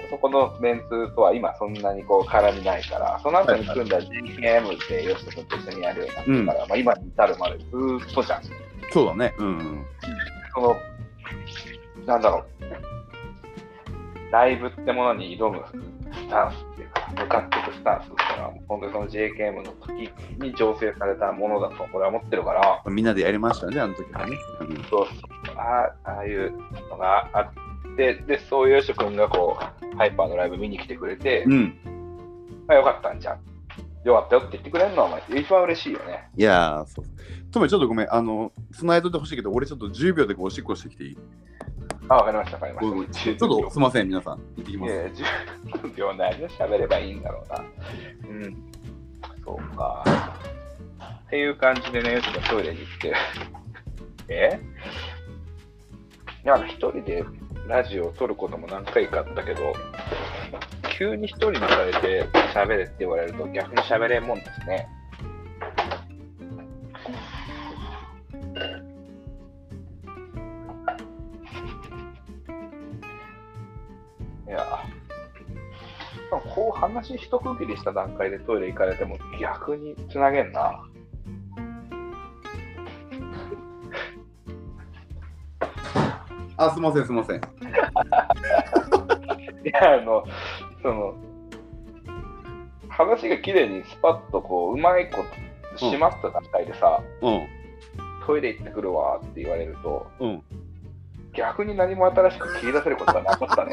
[0.09, 8.41] そこのメンツとは今そんなにこう絡みないから、その後に組んだ GM ってヨシト君と一緒にやるようになってから、まあ今に至るまでずーっとじゃん。
[8.91, 9.33] そうだね。
[9.37, 9.85] うん。
[10.53, 10.75] その、
[12.05, 15.63] なんだろう、ライブってものに挑む
[16.13, 24.37] スタンスっていうか、向かっていくスタンスっていうのは、本当にその JKM の時に醸成されたものだと俺は思ってるから、みんなでやりましたね、あの時はね。
[24.61, 25.05] うんそう
[25.57, 26.51] あああいう
[26.89, 27.49] のがあっ
[27.95, 31.77] て、で、そういうよし君がこう、ハイパーのライブ見に来てくれて、うん。
[32.67, 33.39] まあ、よかったんじゃん。
[34.03, 36.29] よかったよって言ってくれるのは、まあ、一番嬉しいよね。
[36.37, 37.05] いやー、そう。
[37.51, 41.17] ともちょっとごめん、あの、繋いといてほしいけど、俺ちょっと10秒でおしっこしてきていい？
[42.07, 43.13] あ、わかりました、わかりました。
[43.13, 44.37] ちょっとすいません、皆さん。
[44.37, 44.93] 行ってきます。
[44.93, 45.11] いやいや、
[45.73, 47.65] 10秒内で喋ればいいんだろうな。
[48.29, 48.71] うん。
[49.43, 50.03] そうか。
[51.27, 53.13] っていう感じでね、よしがトイレに行って。
[54.27, 54.59] え？
[56.43, 57.23] いや、一人で
[57.67, 59.73] ラジオを撮ることも何回かあったけど、
[60.97, 64.87] 急に一人にされて喋れって言われると逆に喋れんもんですね。
[74.47, 74.65] いや、
[76.53, 80.83] こう話一区切りした段階でトイレ行かれても逆につなげんな。
[86.57, 87.37] あ、すいません、すいません。
[87.37, 87.41] い
[89.71, 90.23] や、あの、
[90.81, 91.15] その、
[92.89, 95.23] 話が綺麗にスパッとこう、うまいこと
[95.75, 97.47] 閉まった段階でさ、うん。
[98.25, 100.43] トイレ行ってくるわって言われると、うん。
[101.33, 103.71] 逆に何も新しく切り出せることがなかったね。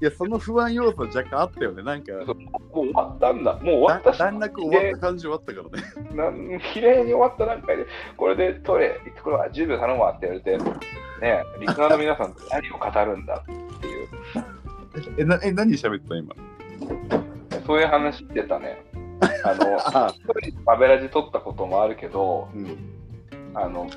[0.00, 1.82] や、その不安要素若干あったよね。
[1.82, 2.34] なんか、もう
[2.72, 3.54] 終わったんだ。
[3.54, 4.18] もう終わったし。
[4.18, 6.14] 段落終わった感じはあったからね。
[6.14, 10.58] なん綺麗に終わった段階で、これでトイレ行ってくるわ、10秒頼むわって言われて、
[11.20, 14.08] ね、リスナーの皆さん何を語るんだっていう、
[15.18, 16.34] え、なえ何喋ってた今？
[17.66, 18.82] そういう話してたね。
[19.44, 22.76] あの、 あ一人マベラジ撮ったこともあるけど、うん。
[23.54, 23.88] あの、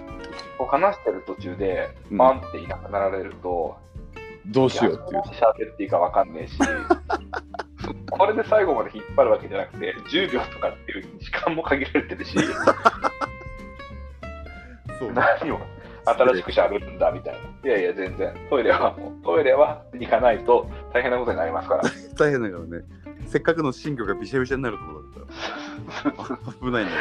[0.68, 3.76] 話してる途中で、うんバンっていなくなられると、
[4.50, 5.22] どうしようっていう。
[5.22, 6.58] 喋っていいかわかんねえし、
[8.12, 12.38] これで最後まで引っ張るわけじゃなくて、10秒とかっていう時間も限られてるし、
[15.00, 15.12] そう。
[15.14, 15.60] 何を
[16.06, 17.40] 新しく喋るんだみたいな。
[17.70, 21.84] いやいや、全然、トイレはもう、トイレは行かないと大変なことになりますから。
[22.18, 22.86] 大変だからね。
[23.26, 26.40] せっかくの新居がびしゃびしゃになるところだったら。
[26.62, 26.92] 危ないね。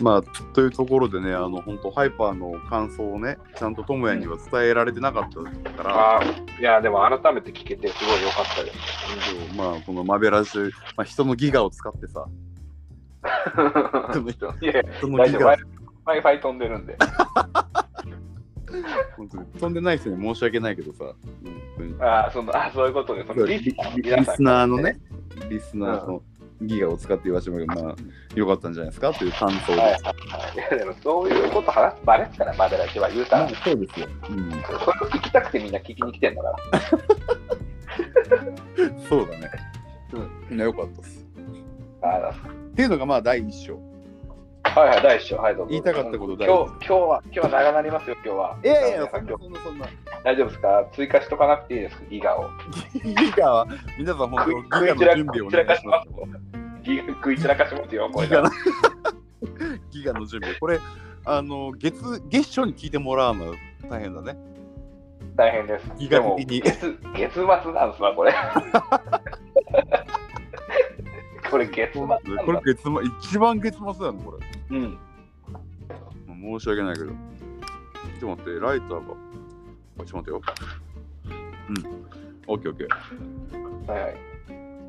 [0.00, 9.56] まあ、というところでね、あの、本当ハイパーの感想をね、ちゃんと智也には伝えられてなかったから、あーいや、でも改めて聞けてすごい良かったです。
[9.56, 10.58] まあ、このマベラジ、
[10.96, 12.26] まあ、人のギガを使ってさ、
[14.10, 14.52] 人の。
[14.58, 14.72] ギ
[15.32, 15.56] ガ。
[16.06, 16.96] Wi-Fi 飛んでるんで。
[19.16, 21.04] 本当に飛んでない人に申し訳ないけどさ、
[21.78, 24.98] うんあーそのあそういうことで、そのリスナーのね、
[25.48, 26.22] リスナーの
[26.62, 27.94] ギガを使って言わせてもらうけど、まあ、
[28.38, 29.12] よかったんじゃないですか？
[29.12, 30.54] という感想ではいはいはい。
[30.56, 34.06] いやでもそういうこと話すバレてたらマデラジは言うたら、まあ、そうですよ。
[34.30, 34.60] うん、それを
[35.10, 36.56] 聞きたくてみんな聞きに来てんだから。
[39.08, 39.50] そうだね。
[40.50, 41.24] うん、よかったです。
[42.02, 43.78] あっていうのがまあ第一章。
[44.64, 45.70] はいはい、第一章、はい、どうぞ。
[45.70, 48.58] 言いたかったこと今日今日は、今日は長なりますよ、今日は。
[48.64, 49.86] いやいや、そんなそんなそんな。
[50.24, 50.84] 大丈夫ですか？
[50.92, 52.48] 追加しとかなくていいですか、ギガを。
[53.04, 53.66] ギガは、
[53.98, 56.08] 皆さん本当、ギガの準備をお願いします
[56.82, 56.90] す。
[56.90, 58.28] ギガ食い散らかしますよ、これ
[59.92, 60.56] ギガの準備。
[60.58, 60.80] これ、
[61.24, 63.56] あの、月、月初に聞いてもらうのは
[63.88, 64.36] 大変だね。
[65.36, 65.88] 大変です。
[65.98, 68.32] ギガ的に月月末なんですわ、これ。
[71.50, 72.16] これ月末こ
[72.52, 74.38] れ月末、一番月末だよね、これ。
[74.70, 74.98] うん。
[76.58, 77.06] 申し訳ないけど。
[77.06, 79.14] ちょっと待って、ライターが。
[80.00, 80.42] あちょっと待ってよ。
[81.68, 82.04] うん。
[82.46, 83.92] オッケーオッケー。
[83.92, 84.16] はいはい。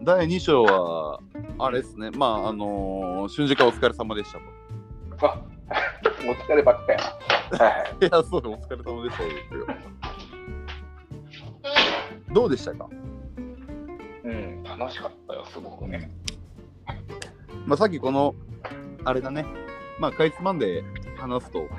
[0.04, 1.20] 第2章は、
[1.60, 2.12] あれですね。
[2.12, 5.28] まあ、あのー、春時間お疲れ様でしたと。
[5.28, 5.42] あ
[6.28, 7.04] お疲ればっかやな。
[7.66, 7.98] はいはい。
[8.06, 9.68] いや、そうだ、お疲れ様でしたよ。
[12.34, 12.90] どうでしたか、
[14.26, 16.12] うん、楽しかったよ、すごくね。
[17.66, 18.36] まあ、さっきこの、
[19.06, 19.46] あれだね。
[20.00, 20.84] まあ、かいつまんで
[21.18, 21.70] 話すと、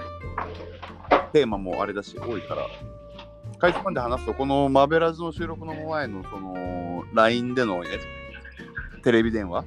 [1.32, 2.66] テーマもあれだし、多いから、
[3.58, 8.00] かいつまんで話すと、このマベラジの収録の前の、その、LINE での、え
[9.02, 9.64] テレビ電話？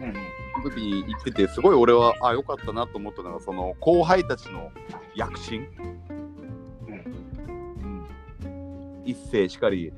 [0.00, 0.12] うん。
[0.12, 4.70] の時に言ってて、すごい俺は、あ、よかったなと思ったのが、その、後輩たちの
[5.16, 5.66] 躍進？
[6.86, 6.92] う
[8.46, 9.02] ん。
[9.04, 9.92] 一世しかり、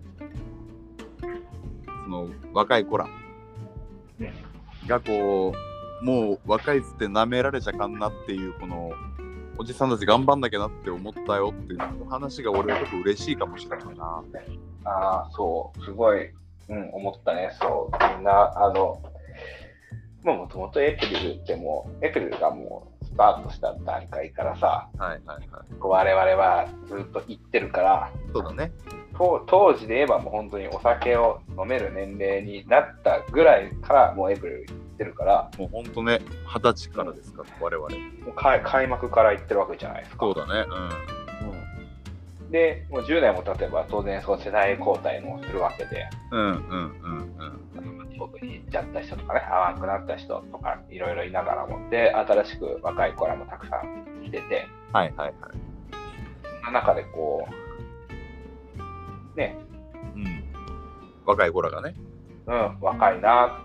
[2.04, 3.08] その、若い子ら
[4.87, 8.92] がこう、もう若いっつって舐められちゃかんなっていう、この、
[9.57, 14.22] おじさんたち頑張んなきゃなって思ったよっていう話が俺はちょっと嬉しいかもしれないな。
[14.85, 16.30] ああ、そう、すごい、
[16.68, 18.16] うん、思ったね、そう。
[18.16, 19.00] みんな、あの、
[20.24, 25.74] もともとエプリルってもう、エプリルがもうスタートした段階からさ、はいはいはい。
[25.78, 28.72] こう我々はずっと言ってるから、そうだね。
[29.16, 37.88] 当当時で言えばもう本当にお酒を飲める年齢になったぐらいからもうエプリル言ってるから、もうほんとね、二十歳からですから、我々。
[37.88, 40.24] もう開開幕から言ってるわけじゃないですか。
[40.24, 40.64] そうだね。
[42.50, 46.40] で、もう10年も経てば当然その世代交代もするわけで、うん。
[46.40, 46.59] うんうん
[47.76, 48.18] うんうん。
[48.18, 55.35] 僕に行っちゃった人とかね、会わなくなった人とかいろいろいながらも、で、新しく若い子らもたくさん来てて、はいはいはい。
[56.61, 57.48] その中でこ
[59.35, 59.59] う、ね、
[60.14, 60.44] うん。
[61.26, 61.96] 若い子らがね。
[62.46, 63.59] うん、若いな、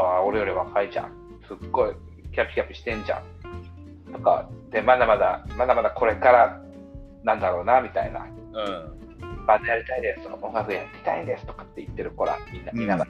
[0.00, 1.12] あー俺より若いじゃん、
[1.46, 1.94] すっごい
[2.32, 6.60] キャピキャピしてんじゃん、とか、で、まだまだ、まだまだこれから
[7.22, 9.46] なんだろうな、みたいな、うん。
[9.46, 13.06] バンドやりたいですとか、音楽やりたいんですとかって言ってる子ら、みんな、うんみんなが、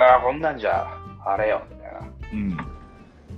[0.00, 0.86] ああ、こんなんじゃ、
[1.24, 2.00] あれよ、みたいな。
[2.32, 2.56] うん。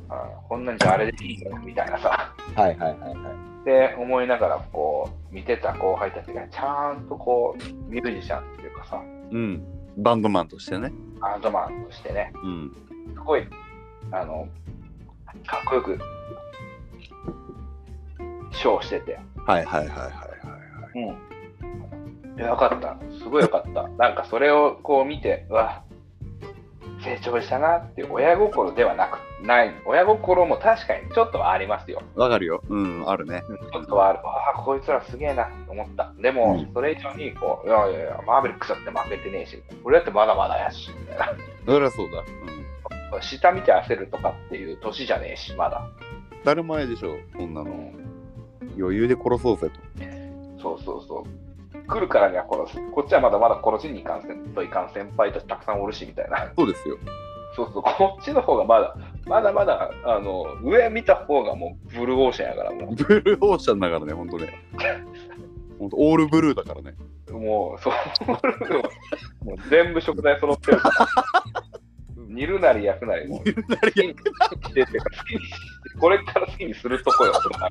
[0.08, 2.34] あーこんなんじゃあれでいいよみたいなさ。
[2.56, 3.64] はいはいはいはい。
[3.64, 9.62] で、思いながらこう、見てた後輩たちがちゃんとこう、ミュージシャンっていうかさ、うん。
[9.96, 10.92] バンドマンとしてね。
[11.20, 12.76] アートマンとしてね、うん。
[13.14, 13.46] すごい、
[14.12, 14.48] あの、
[15.46, 15.98] かっこよく、
[18.52, 19.18] ショーしてて。
[19.46, 20.26] はいはいはいはいは
[20.94, 21.10] い。
[22.30, 22.36] うん。
[22.38, 22.96] いやよかった。
[23.18, 23.88] すごいよかった。
[23.98, 25.82] なんかそれをこう見て、うわ、
[27.02, 32.02] 成長したなって親心ではなくっない、親心も確かにちょっとはありますよ。
[32.14, 32.62] わかるよ。
[32.68, 33.42] うん、あるね。
[33.72, 34.18] ちょっとはある。
[34.24, 36.12] ああ、こいつらすげえなと思った。
[36.20, 41.26] でも、うんそれ以上に、こう、いやいやいや、マーベリックスだって負けてねえし、俺だってまだまだやし、みたいな。
[41.66, 42.18] そりゃそうだ。
[42.18, 42.22] う
[43.18, 43.22] ん。
[43.22, 45.86] 下見て焦るとかっていう年じゃねえし、まだ。
[46.44, 47.92] 当たり前でしょ、そんなの。
[48.78, 50.62] 余裕で殺そうぜと。
[50.62, 51.86] そうそうそう。
[51.86, 52.90] 来るからには殺す。
[52.92, 56.52] こっちはまだまだ殺しに行かんせんといかん先輩たちたくさんおるし、みたいな。
[56.56, 56.96] そうですよ。
[57.54, 64.54] そうそう、こっちの方がまだ、まだまだ、あの、上見た方がもうブルーオーシャンやから、もブルーオーシャンだからね、ほんとね。
[65.78, 66.94] ほんと、オールブルーだからね。
[67.28, 71.06] う、もう、そう、もう全部食材揃ってるから。
[72.16, 77.70] 煮るなり焼くなり、もう好きにしてっていうか、好きにして、これから好きにするとこよ、それは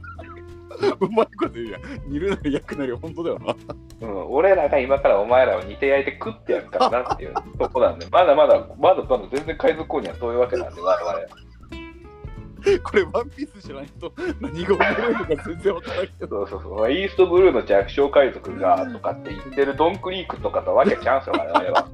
[0.99, 1.81] うまいこと言うやん。
[2.07, 3.55] 煮るなり焼くなり、ほんとだよな。
[4.01, 12.79] うん、俺らが今からお前らを煮て焼いて食ってやるからなっていうとこなんで、 まだまだ、まだまだ全然海賊王には遠いわけなんで、我々。
[12.83, 16.47] これ、ワンピース知らないと何が面白いのか全然わからないけど。
[16.47, 21.87] そうそうそう、イーストブルーの弱小海賊がとかって言ってるドンクリークとかとわけちゃうんすよ、我々は。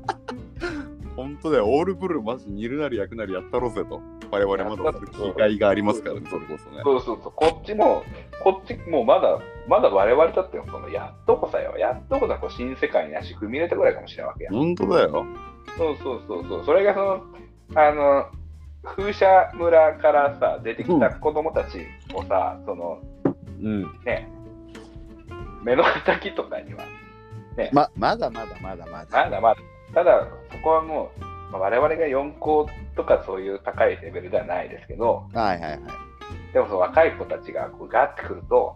[1.16, 4.02] ほんとだよ、オールブルーマジ煮るなり焼くなりやったろうぜと。
[4.32, 6.82] 我々まだ気概がありますからね、それこそね。
[6.84, 8.04] そうそうそう、こっちも、
[8.44, 14.52] こっちもうまだ、まだ我々だってそのやっとこさよ、やっとこさこう新世界に足踏み入れたぐらいかもしれないわけや。
[14.52, 15.26] ほんとだよ。
[15.78, 17.24] そうそうそうそう、それがその、
[17.76, 18.26] あの、
[18.84, 23.00] 風車村からさ、出てきた子供たちをさ、その、
[23.62, 23.84] うん。
[24.04, 24.30] ね、
[25.64, 26.84] 目の敵とかには、
[27.72, 29.08] ま、まだまだまだまだ。
[29.12, 29.62] まだまだ、
[29.96, 35.80] ただそこはもう、まあ我々が四皇とかそういう高いレベルではないですけど、はいはいはい。
[36.54, 38.76] でもそう若い子たちがこうガーってくると、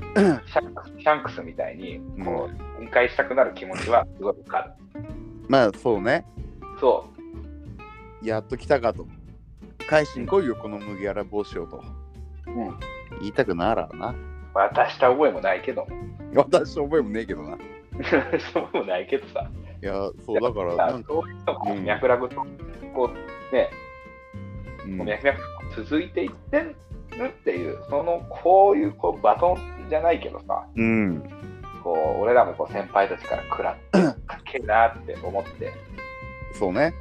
[0.00, 4.72] シャンクスシャンクスみたいにこう、分解したくなる気持ちはすごいわかる。
[5.46, 6.24] まあそうね。
[6.80, 7.06] そ
[8.22, 9.06] やっと来たかと。
[9.86, 11.82] 返しに来いよ、この麦わら帽子をと。
[12.46, 12.50] う。
[12.50, 12.80] うん。
[13.20, 14.14] 言いたくならな。
[14.54, 15.86] 渡した覚えもないけど。
[16.34, 17.56] 私覚えもねえけどな。
[17.56, 17.58] い
[18.52, 19.50] そうもないけどさ。
[19.86, 19.92] や、
[20.24, 22.36] そうだから、なんか、そういう脈絡と、
[22.94, 23.70] こう、ね、
[24.84, 25.38] う脈々
[25.74, 26.76] と続いていってる
[27.26, 31.22] っていう、その、こういうこうバトンじゃないけどさ、うん。
[31.82, 35.72] こう、俺らもこう先輩たちから食らって、かっけえなって思って、
[36.52, 36.92] そうね。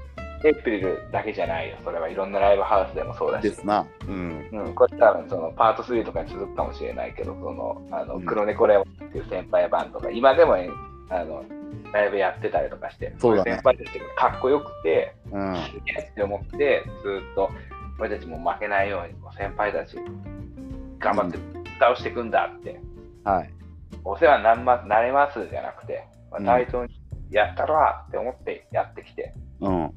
[0.46, 1.76] エイプリルだけじゃないよ。
[1.84, 3.44] それはいろんなライブハウスでもそうだし。
[3.44, 3.86] ですな。
[4.08, 4.50] うん。
[4.54, 10.56] うん、これ多分そのパート3とかに続くかもしれないけど、そのあのうん黒猫レオンっていう先輩バンドが今でも
[11.10, 11.44] あの
[11.92, 15.56] ライブやってたりとかして、そうだねい先輩たちがかっこよくて、うん。
[15.56, 17.50] すげえって思って、ずっと
[18.00, 19.98] 俺たちも負けないように先輩たち
[21.00, 21.38] 頑張って
[21.80, 22.80] 倒していくんだって、
[23.24, 23.54] はい。
[24.04, 27.00] お世話になりますなれますじゃなくて、まあうん対等に
[27.32, 29.94] やったろわって思ってやってきて、うん。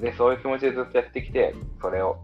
[0.00, 2.18] で、そういう気持ちでずっとやってきて、それを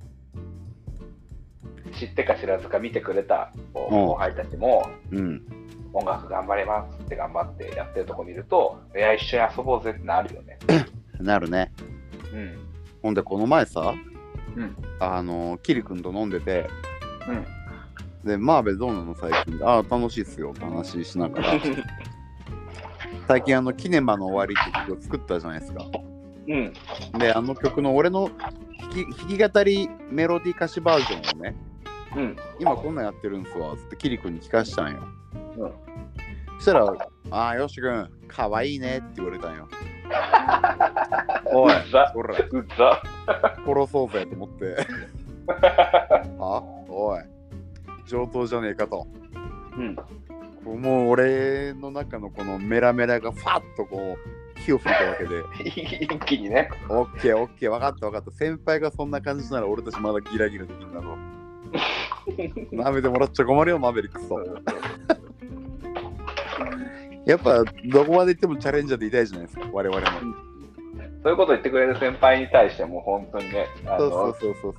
[1.99, 5.43] 知ってか知らずか見てくれた後輩たちも、うん。
[5.92, 10.59] 音楽頑張れますって頑張ってやってるとこ見ると、いや、一緒に遊ぼうぜってなるよね。
[11.20, 11.72] なるね。
[12.33, 12.59] うん。
[13.02, 13.94] ほんで、この前さ、
[14.57, 14.76] うん。
[15.00, 16.68] あの、キリ君と飲んでて、
[17.28, 18.28] うん。
[18.28, 19.14] で、マーベルどうなの？
[19.14, 21.61] 最近ああ、楽しいっすよって話しながら、
[23.28, 25.85] 最近あの、キネマの終わりって曲を作ったじゃないですか。
[26.48, 26.72] うん。
[27.18, 28.31] で、あの曲の俺の
[28.81, 31.57] 弾き弾き語りメロディー歌詞バージョンをね、
[32.16, 32.37] うん。
[32.59, 35.02] 今こんなんやってるんすわ、つってキリ君に聞かしたんよ。
[35.59, 35.73] うん
[36.62, 36.95] そしたら、
[37.33, 39.69] ああ、よし君、かわいいねって言われたんよ。
[41.53, 42.07] おい、うざ。
[42.15, 43.03] ほら、うざ。
[43.67, 44.77] 殺そうぜと思って。
[46.38, 47.21] あおい、
[48.07, 49.09] 上等じゃねえかと。
[49.77, 49.97] うん。
[50.81, 55.43] もう俺の中のこのメラメラがファッとこう火を吹いたわけで、
[56.05, 56.71] 一気にね。
[56.88, 58.31] オッケーオッケー、分かった分かった。
[58.31, 61.17] 先輩がそんな感じなら俺たちまだギラギラできるんだろう。
[62.77, 64.38] 舐めてもらっちゃ困るよ、マーベリックスと。
[67.26, 70.06] やっぱどこまで行ってもチャレンジャーでいたいじゃないですか、我々も。
[71.22, 73.68] そういうこと言ってくれる先輩に対しても本当にね。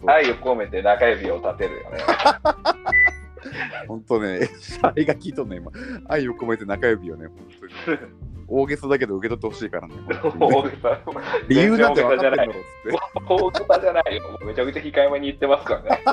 [0.05, 1.97] 愛を込めて中指を立てるよね。
[3.87, 5.71] 本当ね、シャイが聞いとんね、今。
[6.07, 7.37] 愛を込めて中指をね、本
[7.85, 7.97] 当に。
[8.45, 9.95] 大げさだけど受け取ってほしいからね。
[10.37, 10.99] 大げさ
[11.47, 12.59] 理由なんて分かってんだろうっ。
[13.29, 14.39] 大げさじゃないよ。
[14.45, 16.03] めちゃくちゃ控えめに言ってますからね。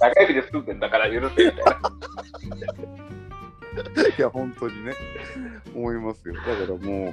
[0.00, 1.80] 中指で済んでんだから許せみたいな。
[4.18, 4.92] いや、本当にね、
[5.74, 6.34] 思いますよ。
[6.34, 7.12] だからもう、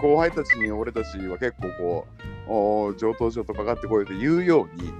[0.00, 2.06] 後輩たちに俺たちは結構こ
[2.48, 4.92] う、おー上等上等かかってこいよって言うように、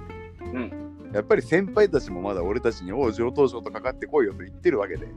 [0.53, 1.11] うん。
[1.13, 5.07] やっぱり先輩たちもまだ俺たちに、おー上等上等かかってこいよと言ってるわけで。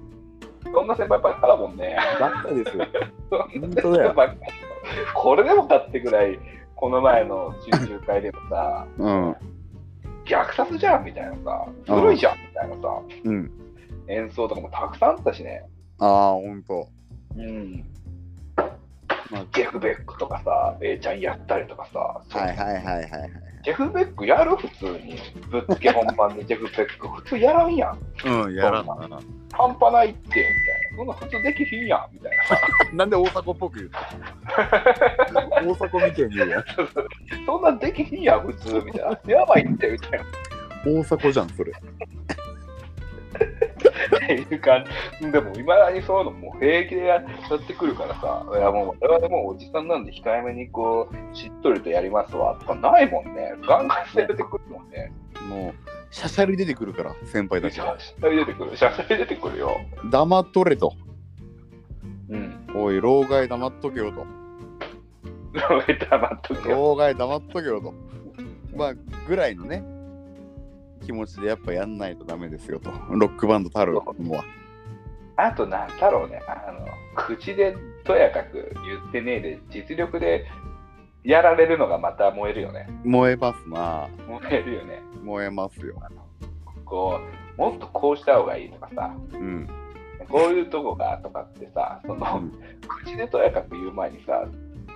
[0.73, 1.97] そんな先輩ばっかだもんね。
[2.19, 2.87] ばっかですよ。
[3.31, 4.15] 本当だよ
[5.15, 6.39] これでもかってぐらい、
[6.75, 9.37] この前の中中会でもさ、うん。
[10.25, 13.53] 虐殺じゃんみたいなさ、ずるいじゃんみたいなさ、うん。
[14.09, 15.65] 演奏とかもたくさんあったしね。
[15.99, 16.89] ああ、ほんと。
[17.37, 17.85] うん。
[19.31, 21.99] まあジェフ・ベックとかさ、A ちゃんやったりとかさ、
[22.39, 23.31] はいはいはいはいはい。
[23.65, 24.57] ジェフ・ベックやる？
[24.57, 25.17] 普通に。
[25.51, 27.99] ぶっつけ本番でジェフ・ベック、普通やらんやん。
[28.27, 28.95] うん、やらんな。
[29.53, 30.45] 半端ないって、みたい
[30.93, 30.97] な。
[30.99, 32.33] そんな普通できひんやん、みたい
[32.93, 32.93] な。
[32.93, 33.91] なんで大阪っぽく言う
[35.33, 35.73] の？
[35.73, 36.65] 大阪みたいに言うやん。
[37.47, 39.35] そんなんできひんやん、普通、みたいな。
[39.35, 40.25] やばいって、みたいな。
[40.85, 41.73] 大阪じゃん、それ。
[43.35, 44.85] っていう感
[45.21, 45.31] じ。
[45.31, 53.55] でも、いまだにそういうのもう平気でやってくるからさ、いやもう、我々もうおじさんなんで控えめにこう、しっとりとやりますわとかないもんね。
[53.67, 55.13] ガンガン出てくるもんね。
[55.49, 55.75] もう、
[56.11, 57.97] シャシャリ出てくるから、先輩たちが。
[57.99, 58.77] シャシャリ出てくる。
[58.77, 59.77] シャシャリ出てくるよ。
[60.11, 60.93] 黙っとれと。
[62.31, 62.67] うん。
[62.75, 64.27] おい、老害黙っとけよと。
[65.55, 66.77] 黙っとけよ。
[66.77, 67.95] 老害黙っとけよと。
[68.77, 68.95] まあ、
[69.29, 69.85] ぐらいのね、
[71.05, 72.91] 気持ちでやっぱやんないとダメですよと。
[73.11, 74.01] ロックバンドたるの
[74.33, 74.45] は。
[75.37, 76.41] あと、なんだろうね。
[76.47, 80.47] あの、口でとやかく言ってねえで、実力で
[81.25, 82.89] やられるのがまた燃えるよね。
[83.05, 84.09] 燃えますな。
[84.29, 85.01] 燃えるよね。
[85.23, 86.01] 燃えますよ。
[86.85, 87.21] こ
[87.57, 89.69] う、もっとこうした方がいいとかさ、うん。
[90.29, 92.53] こういうとこがとかってさ、その、うん
[92.87, 94.45] 口でとやかく言う前にさ、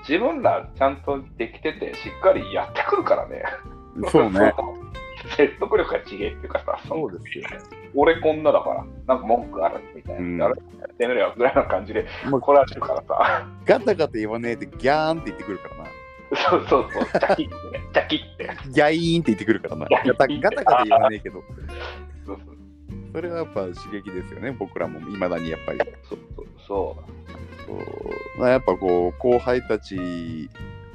[0.08, 3.42] 自分らちゃんとできてて、しっかりやってくるからね。
[4.10, 4.52] そうね。
[5.36, 7.44] 説得力が違えっていうかさ、そうですよ。
[7.94, 15.84] 俺こんなだから、なんか文句あるみたいな、うんやれやってみろよぐらいの感じでまあ来られるからさ、ガタガタ言わねえでギャーンって言ってくるからな。
[16.50, 18.50] そうそうそう、ジャキってね、ジャキって。
[18.70, 19.86] ギャイーンって言ってくるからな。
[19.86, 21.42] ガタガタガタ言わねえけど。
[22.26, 22.58] そうそう
[23.12, 25.78] それはやっぱ刺激ですよね、僕らもいまだにやっぱり。
[26.08, 27.18] そうそうそう
[27.66, 30.50] そうまあやっぱこう、後輩たち、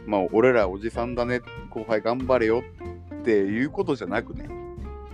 [0.05, 2.63] まあ、俺らおじさんだね、後輩頑張れよ
[3.23, 4.49] っていうことじゃなくね、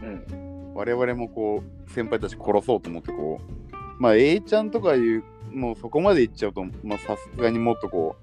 [0.02, 3.40] うん、我々もこう、先輩たち殺そうと思って、こ
[3.70, 8.16] う、まあ、A ちゃんとかいう、もうそこまでいっちゃうと、まあ、さすがにもっとこ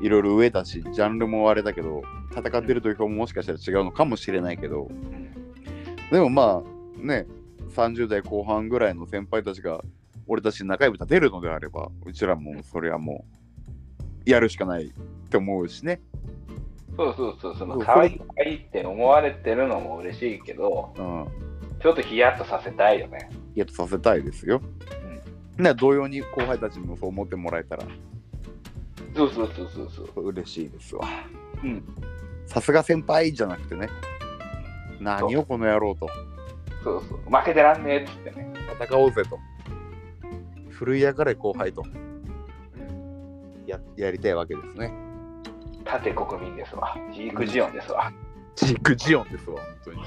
[0.00, 5.30] う、いろいろ上だし、ジャンルもあれだけど、戦ってる土俵ももしかしたら違うのかもしれないけど、うん。
[6.10, 7.26] でもまあ、ね、
[7.74, 9.84] 30代後半ぐらいの先輩たちが、
[10.26, 13.26] 俺たちに仲良く立てるのであれば、うちらもそれはも
[14.26, 16.00] う、やるしかないって思うしね。
[16.96, 21.26] そうそうそう、その可愛い可愛いって思われてるのも嬉しいけど、うん。
[21.80, 23.30] ちょっとヒヤッとさせたいよね。
[23.54, 24.60] やっとさせたいですよ。
[25.56, 27.84] な同様に後輩たちにもそう思ってもらえたら
[29.14, 30.26] そうそうそうそうそう。
[30.28, 31.06] 嬉しいですわ。
[31.62, 31.82] うん。
[32.46, 33.88] さすが先輩じゃなくてね。
[35.00, 36.08] 何をこの野郎と。
[36.84, 37.18] そうそう。
[37.34, 38.52] 負けてらんねえっつってね。
[38.78, 39.38] 戦おうぜと。
[40.70, 41.82] 振るいやがれ後輩と
[43.66, 45.05] ややりたいわけですね。
[45.86, 46.96] 縦国民ですわ。
[47.14, 48.12] ジークジオンですわ。
[48.56, 49.98] ジークジオンですわ、本当に。
[49.98, 50.02] っ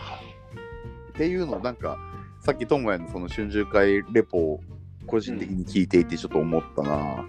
[1.13, 1.97] ていうのをなんか、
[2.41, 4.59] さっき智也のその春秋会レポを
[5.07, 7.25] 個人的に聞いていてちょっと思ったな。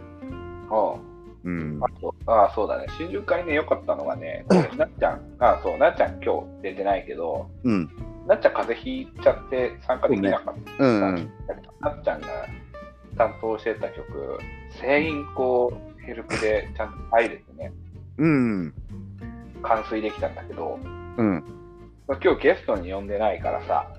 [0.71, 0.99] おう
[1.45, 2.01] うんあ。
[2.01, 2.87] とああ、そうだね。
[2.99, 4.45] 新宿会ね、良かったのがね、
[4.77, 7.91] なっちゃん、あそう、なっちゃん今日出てないけど、うん。
[8.27, 10.85] なっちゃん風邪ひいちゃって参加できなかった。
[10.85, 11.31] うんうん。
[11.81, 12.29] なっちゃんが
[13.17, 14.39] 担当してた曲、
[14.81, 17.73] 全員こう、ヘルプでちゃんと入れてね、
[18.21, 18.75] うん。
[19.63, 20.79] 完遂できたんだけど、
[21.17, 21.45] うん。
[22.07, 23.91] まあ今日ゲストに呼んでないからさ、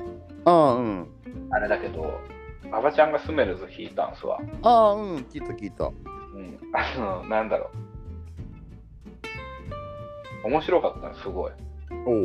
[0.46, 1.08] ああ、うん。
[1.50, 2.20] あれだけど、
[2.66, 4.40] 馬場ちゃんがスメルズ弾いたんすわ。
[4.62, 5.16] ああ、うん。
[5.18, 5.86] 聞いた聞いた。
[5.86, 6.60] うん。
[6.74, 7.72] あの、なんだろ
[10.46, 10.48] う。
[10.48, 11.52] 面白かったの、すごい。
[12.06, 12.24] おう。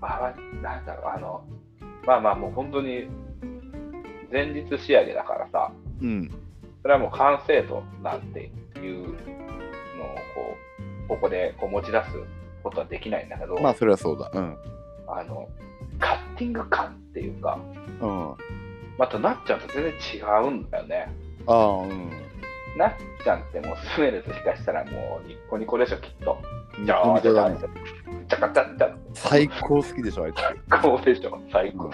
[0.00, 1.44] あなんだろう、あの、
[2.04, 3.06] まあまあもう本当に
[4.32, 6.30] 前日仕上げだからさ、うん。
[6.82, 10.71] それはもう完成度なんていうのをこう、
[11.08, 12.10] ここでこう持ち出す
[12.62, 14.30] ことはできないんだけど、まあ、それはそうだ。
[14.32, 14.56] うん。
[15.06, 15.48] あの、
[15.98, 17.58] カッティング感っていうか、
[18.00, 18.34] うん。
[18.98, 21.08] またなっちゃんと全然違うんだよね。
[21.46, 22.10] ああ、うん。
[22.76, 22.92] なっ
[23.22, 26.38] ちゃんってもうスメルとしかしたらもうニッコニコでしょ、きっと。
[26.78, 27.58] ニじゃあ、コニコだね。
[28.28, 30.82] ちゃかちゃっちゃ最高好きでしょ、あいつ。
[30.82, 31.90] こうでしょ、最高。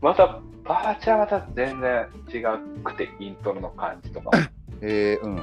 [0.00, 4.30] また、バーチャーはまた全然違くて、イントロの感じとかも。
[4.82, 5.36] えー、うん。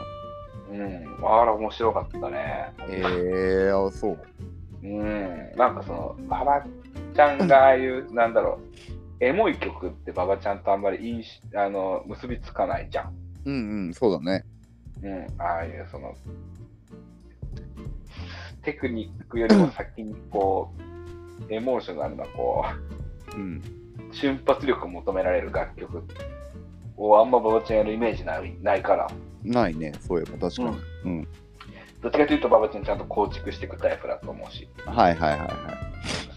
[0.70, 2.74] うん、あら、面白かったね。
[2.90, 4.20] えー、あそう。
[4.84, 6.64] うん、なんかその、馬場
[7.14, 8.60] ちゃんがああいう、 なんだろ
[9.20, 13.14] う、エモい曲って馬場ちゃんとあんまりいいしあの結びつかないじゃん。
[13.46, 14.44] うんうん、そうだね。
[15.02, 16.14] うん、ああいうその、
[18.64, 20.82] テクニックよりも先にこう、
[21.54, 22.66] エモーショナルなこ
[23.36, 23.62] うん。
[24.12, 26.04] う、瞬発力を求められる楽曲
[26.98, 29.08] をあんま馬場ちゃんやるイメージないないから、
[29.48, 30.78] ないね、そういえば確かに。
[31.06, 31.28] うん。
[32.02, 35.50] どっちかというと馬場ちゃんちゃんと構築していくタイプだと思うし、はいはいはいはい。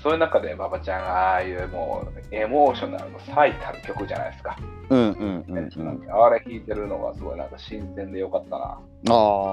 [0.02, 4.56] そういう中で馬場ちゃんがああいうもうエモーショナルの最たる曲じゃないですか。
[4.88, 6.24] うんうんうんうん。
[6.24, 8.64] あれ弾いてるのがすごいなんか新鮮でよかったな。
[8.66, 8.80] あ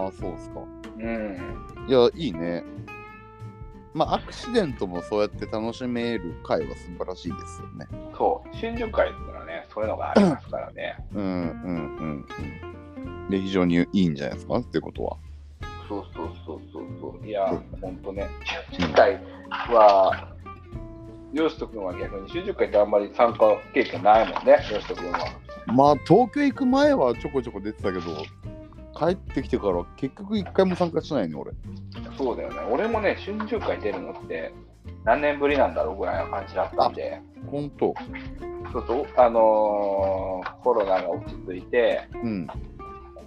[0.08, 0.62] あ、そうですか。
[0.98, 1.86] うん。
[1.88, 2.64] いや、いいね。
[3.94, 7.88] まあ、アクシデントもそうやって楽しめる回は素晴らしいですよね。
[8.16, 10.98] そう、春秋会っていうのはね、そういうのがありますからね。
[11.14, 12.26] うんうんうんうん。
[13.30, 14.58] で、非常にいいんじゃないですか？
[14.58, 15.18] ってことは。
[15.90, 17.28] そうそうそうそうそう。
[17.28, 17.48] いや、
[17.82, 18.28] ほんとね、
[18.72, 19.22] 春秋会
[19.74, 20.34] は、
[21.34, 23.40] よしと君は逆に春秋会ってあんまり参加
[23.74, 25.20] 経験ないもんね、よしと君は。
[25.68, 28.02] まあ、東京行く前はちょこちょこ出てたけど、
[28.98, 31.52] 帰ってきてから結局一回も参加しないね、俺。
[32.18, 32.56] そうだよね。
[32.72, 34.54] 俺もね、春秋会出るのって
[35.04, 37.22] 何年ぶりなんだろうぐらいの感じだったんで、
[37.52, 37.94] ほんと。
[38.74, 42.48] そうそう、あのーコロナが落ち着いて、うん。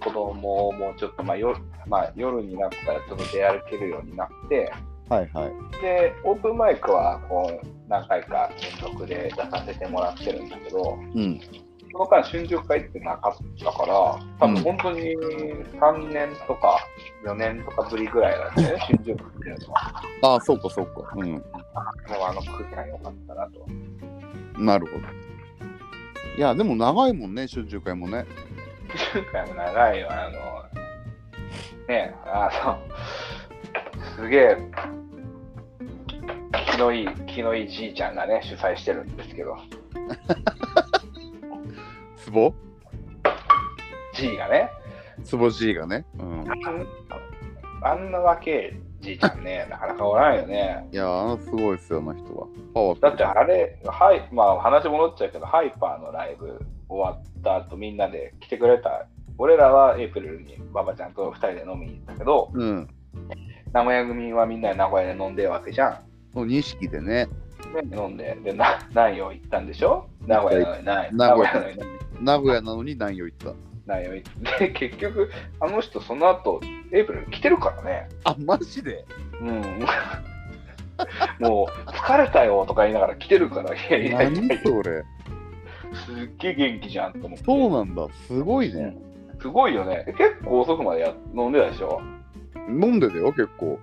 [0.03, 4.71] 子供もちょっと、まあ夜まあ、夜になったらちょっと出歩けるようになって、
[5.09, 5.81] はいはい。
[5.81, 11.39] で、オープンマイクはこう何回か連続で出させてもらってるんだけど、うん。
[11.91, 15.13] その間、春秋会ってなかったから、多分本当に
[15.79, 16.79] 3年とか
[17.25, 20.01] 4年とかぶりぐらいなんでね、春秋会っていうのは。
[20.21, 21.13] ああ、そうかそうか。
[21.17, 21.31] うん。
[21.33, 21.43] もう
[21.73, 23.67] あの空間良かったなと。
[24.57, 24.99] なるほど。
[26.37, 28.25] いや、でも長いもんね、春秋会もね。
[28.97, 30.63] 春秋会も長いよ、あの、
[31.87, 32.81] ね、あの、
[34.15, 34.57] すげえ、
[36.71, 39.55] 気のいい、気のいいじいちゃんがね、主催してるんですけど、
[42.17, 42.53] ツボ？
[44.13, 44.69] じいがね、
[45.23, 46.05] ツボ G がね。
[46.19, 46.45] うん。
[47.83, 50.87] あんなわけじいちゃんね、なかなかおらんよね。
[50.91, 52.95] いやー、すごいですよ、あの人は。
[53.01, 59.07] だってあれ、はい、まあ話戻っちゃうけど、ハイパーのライブ終わった後みんなで来てくれた。
[59.37, 62.87] 俺らはエイプリルに馬場ちゃんと2人で飲みに行ったけど、うん。
[63.73, 66.37] 名古屋組はみんなで名古屋で飲んでるわけじゃん。
[66.37, 67.27] の錦でね、
[67.89, 70.07] で飲んで、で、な南陽行ったんでしょ？
[70.27, 71.09] 名古屋なのにない。
[71.13, 71.77] 名古屋なのに
[72.21, 73.53] 名古屋なのに南陽行った？
[73.99, 74.67] 南陽行って。
[74.67, 75.29] で、結局、
[75.59, 76.61] あの人その後、
[76.91, 78.09] エイプリル来てるからね。
[78.23, 79.05] あ、マジで？
[79.41, 79.61] うん。
[81.39, 85.03] もう、疲れたよとか言いながら来てるから、いやいやい何や、それ？
[85.93, 87.43] すっげえ元気じゃんと思って。
[87.45, 88.07] そうなんだ。
[88.27, 88.95] すごいね。
[89.41, 90.05] すごいよね。
[90.17, 92.01] 結構遅くまでや飲んでたでしょ？
[92.69, 93.79] 飲んでたよ、結構。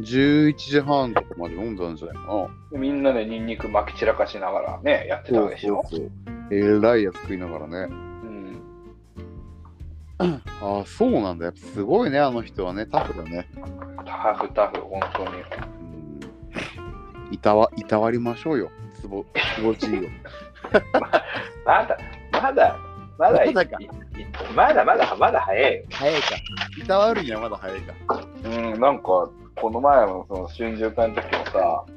[0.00, 2.48] 11時半とかまで飲んだんじゃないかな。
[2.72, 5.82] でみんなでニンニク巻き散らかしながらね、やってたわけでしょ？
[5.90, 6.10] そう。
[6.50, 7.94] えらいやつ食いながらね。
[10.18, 10.42] うん。
[10.60, 11.46] ああ、そうなんだ。
[11.46, 12.86] やっぱすごいね、あの人はね。
[12.86, 13.48] タフだね。
[14.04, 15.28] タフタフ、本当に。
[17.26, 17.34] うん。
[17.34, 18.70] いたわ、いたわりましょうよ。
[19.00, 19.24] つぼ、
[19.56, 20.02] つぼじいよ。
[20.72, 21.98] まだ、
[22.32, 22.78] まだ、
[23.18, 23.78] まだ、まだか
[24.54, 25.84] まだまだ、まだ早いよ。
[25.90, 26.28] 早いか。
[26.78, 27.94] いたわるにはまだ早いか。
[28.44, 31.90] うん、なんか、この前のその春秋会の時もさ、う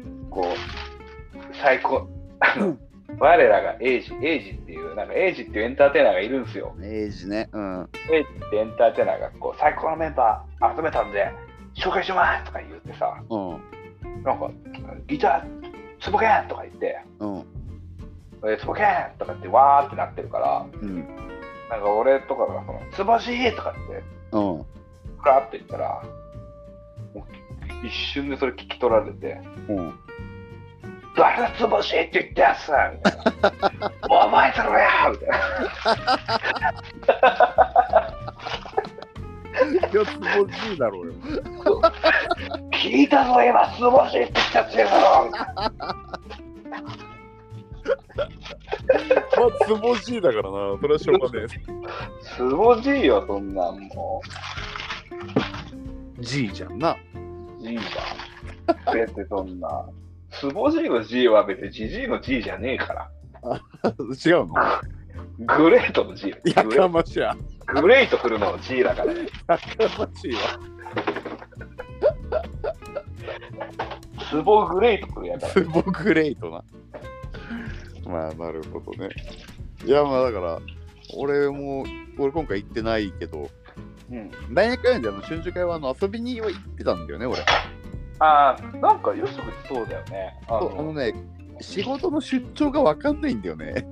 [0.00, 0.30] ん。
[0.30, 2.08] こう、最高、
[2.40, 2.76] あの、
[3.18, 6.74] 我らがエイジ、エイジっていう、なんかエイジっていうエンターテイナーがいるんですよ。
[6.82, 7.48] エイジね。
[7.52, 7.88] うん。
[8.12, 11.30] エイジってエンターテイナーが、こう、最高のメンバー集めたんで、
[11.74, 14.22] 紹介しますとか言ってさ、うん。
[14.22, 14.50] なんか、
[15.06, 17.44] ギター、つぼけんとか言って、うん。
[18.48, 18.86] えつぼけん
[19.18, 20.96] とかってわーってなってるから、うん。
[21.70, 24.02] なんか俺とかが、その、つぼしいとかって、
[24.32, 24.66] うん。
[25.18, 26.02] ふらって言ったら、
[27.84, 29.94] 一瞬でそれ聞き取られて、うん。
[31.16, 33.92] 誰がつぼしいって言ったやつみたいな。
[34.10, 35.36] お前だろやみたいな。
[39.56, 41.12] いや、つぼじいだろうよ。
[42.72, 45.46] 聞いたぞ、今、つぼしいって言ったやつやろま
[49.46, 50.76] あ、つぼじいだからな。
[50.80, 51.46] それはしょうがね
[52.20, 54.20] つぼじいよ、そんなんも
[56.18, 56.22] え。
[56.22, 56.92] じいじゃんな。
[56.92, 56.96] う。
[57.62, 57.82] じいだ。
[58.92, 59.86] 別にそんな。
[60.40, 63.10] つぼじいのじいは別にじじいのじいじゃねえから。
[64.24, 64.54] 違うの？
[65.46, 66.30] グレートのじい。
[66.50, 67.36] やグレかましや。
[67.66, 69.12] グレートフルのじいだから。
[69.12, 69.28] やか
[69.98, 70.40] ましいわ。
[74.30, 75.52] つぼグレートフルやから。
[75.52, 76.64] つぼグレイトな。
[78.10, 79.10] まあ、なるほどね。
[79.84, 80.58] いや、まあ、だから、
[81.16, 81.84] 俺も、
[82.18, 83.50] 俺今回行ってないけど、
[84.10, 84.30] うん。
[84.52, 87.44] 大学会であの春秋会はあの遊びには行ってたんだよね、俺。
[88.18, 90.38] ああ、なんかよしくそうだよね。
[90.48, 91.14] あそうあのね、
[91.60, 93.86] 仕事の出張が分かんないんだよね。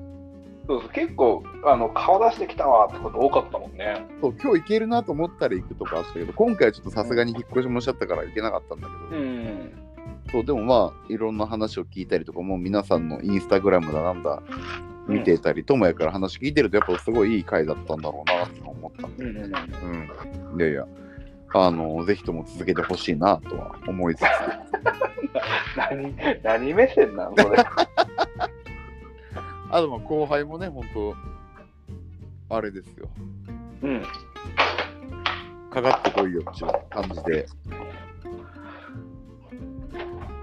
[0.66, 4.07] そうそう結構あの顔出してきたわってこと多かったもんね。
[4.20, 9.85] そう今日行けるなと思ったら行くとかあったけど、今回はちょっとさすがに引っ越しもしちゃったから行けなかったんだけど、ん。
[10.33, 14.43] そうでもまあ、いろんな話を聞いたりとか、もう皆さんのインスタグラムだなんだ
[15.07, 19.07] 見てたり、ともやから話聞いてると、やっぱすごいいい回だったんだろうなって思った。
[19.07, 20.53] うんうんうん。
[20.53, 20.61] うん。
[20.61, 20.87] いやいや、
[21.57, 24.22] あの、ぜひとも続けてほしいなとは思いつつ。
[25.78, 27.59] 何、何目線なのそれ？
[29.70, 31.14] あとまあ後輩もね、本当
[32.57, 33.09] あれですよ。
[33.82, 34.02] うん。
[35.70, 37.46] かかってこいよっていう感じで。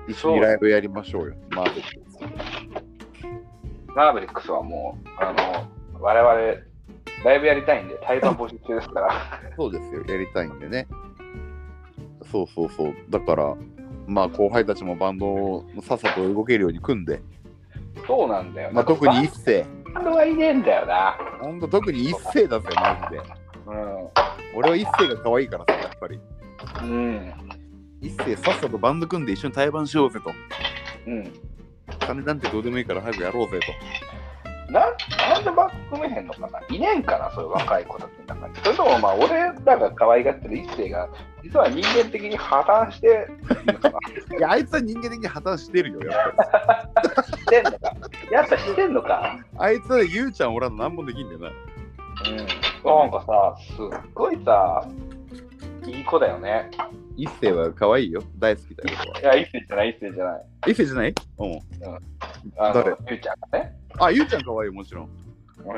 [0.08, 1.36] 一緒にライブやりましょうよ。
[1.52, 2.20] マーベリックス。
[3.96, 5.68] マーベリックスはもう、あの、
[6.00, 6.62] 我々、
[7.24, 9.14] ライブやりたいんで、対バン募集中ですから。
[9.56, 10.04] そうですよ。
[10.08, 10.88] やりたいんでね。
[12.32, 12.94] そうそうそう。
[13.10, 13.56] だから、
[14.08, 17.22] まあ後輩たちもバンドをさっさと動けるように組んで、
[18.08, 18.70] そうなんだよ。
[18.74, 19.66] まあ、特に一世。
[19.94, 21.18] バンドはいねえんだよな。
[21.42, 23.22] ほんと特に一世だぜ、マジで。
[24.56, 26.20] 俺は一世が可愛いからさ、やっぱり。
[26.82, 26.90] うん。
[26.90, 27.34] うん。
[28.02, 30.32] 一世さっさとバンド組んで一緒に対バンしようぜと。
[31.08, 31.32] うん。
[32.00, 33.66] 金なんてどうでもいいから早くやろうぜと。
[34.72, 36.62] なんなんでバック組めへんのかな？
[36.70, 38.56] いねんかな、そういう若い子たちの中に。
[38.64, 39.28] それとも、まあ、俺
[39.66, 41.10] らが可愛がってる一世が、
[41.44, 44.00] 実は人間的に破綻してるのかな？
[44.38, 47.38] いや、あいつは人間的に破綻してるよ、やっぱり。
[47.38, 47.96] してんのか？
[48.32, 49.38] やっぱしてんのか？
[49.58, 51.48] あいつはゆうちゃんおらんの何もできんだよな。
[51.50, 51.52] う
[52.34, 52.38] ん。
[52.38, 54.88] なんかさ、すっごいさ、
[55.86, 56.70] いい子だよね。
[57.18, 58.24] 一世は可愛いよ。
[58.40, 58.98] 大好きだよ。
[59.20, 60.44] いや、一世じゃない、一世じゃない。
[60.68, 61.16] 一世じゃない？
[61.38, 61.60] うん。
[62.58, 62.96] あの誰？
[63.10, 63.76] ゆうちゃんがね。
[64.00, 65.10] あ、ゆうちゃん可愛いもちろん。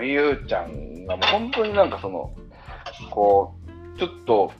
[0.01, 2.33] ゆうちゃんがもう本当になんかその、
[3.09, 3.55] こ
[3.95, 4.51] う、ちょっと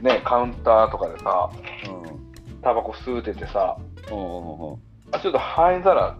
[0.00, 1.50] ね、カウンターとかでさ、
[1.86, 2.60] うん。
[2.62, 3.76] タバコ吸うててさ、
[4.10, 4.78] うんうんうん。
[5.12, 6.16] あちょっと灰皿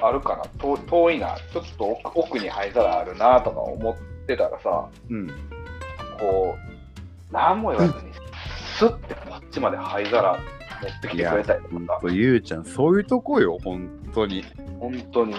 [0.00, 0.44] あるかな？
[0.58, 5.28] 遠遠いな、ちょっと奥奥に灰皿あるなとか思ってたらさ、うん。
[6.18, 8.12] こう、何も言わずに、
[8.78, 14.44] スッてこっちまで灰皿持ってきてくれたりとかゆうちゃん、そういうとこよ、本当に。
[14.78, 15.34] 本当に。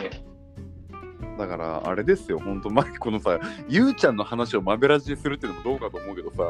[1.38, 6.43] だから、あれですよ、本当、前このさ、ゆうちゃんの話をマベラジでするっていうのもどうかと思うけどさ、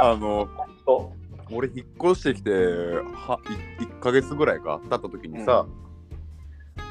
[0.00, 0.48] あの、
[0.84, 1.12] そ
[1.52, 3.40] 俺、引っ越してきて、は
[3.80, 5.66] 1, ヶ月ぐらいか、経った時にさ、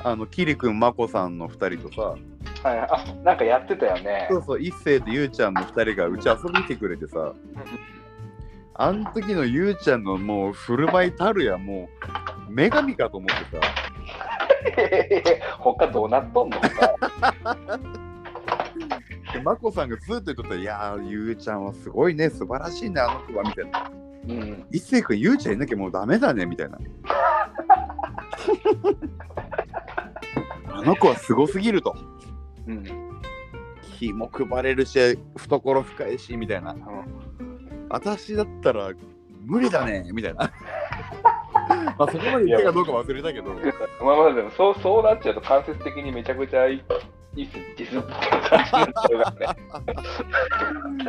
[0.03, 2.38] あの、キリくん、まこさんの2人とさ、う。
[2.63, 4.37] はい、あ、なんかやってたよねそ。
[4.37, 7.33] うそう、一星とゆうちゃんの2人がうち遊びに来てくれてさ、
[8.75, 11.89] あん時のゆうちゃんのもう振る舞いたるや、も
[12.49, 13.61] う、女神かと思ってさ、
[15.59, 16.59] 他どうなっとんの？
[16.61, 16.69] か。
[19.33, 23.91] でまこさんがずっと言っとったら、いやー、ゆうちゃんはすごいね、素晴らしいね、あの子は、みたいな。
[24.27, 24.65] うん。
[24.71, 26.79] 一星君、ゆうちゃんいなきゃもうダメだね、みたいな。
[30.71, 31.95] あの子はすごすぎると。
[32.69, 33.19] うん。
[33.97, 36.75] 気も配れるし、懐深いし、みたいな。
[37.89, 38.91] 私だったら
[39.45, 40.51] 無理だね、みたいな。
[41.97, 43.51] まあそこまで言ったかどうか忘れたけど、
[44.03, 46.83] まあまあでもそうそうなっちゃうと間接的にめちゃくちゃい
[47.35, 49.57] いスっぽい感じになっちゃうからね。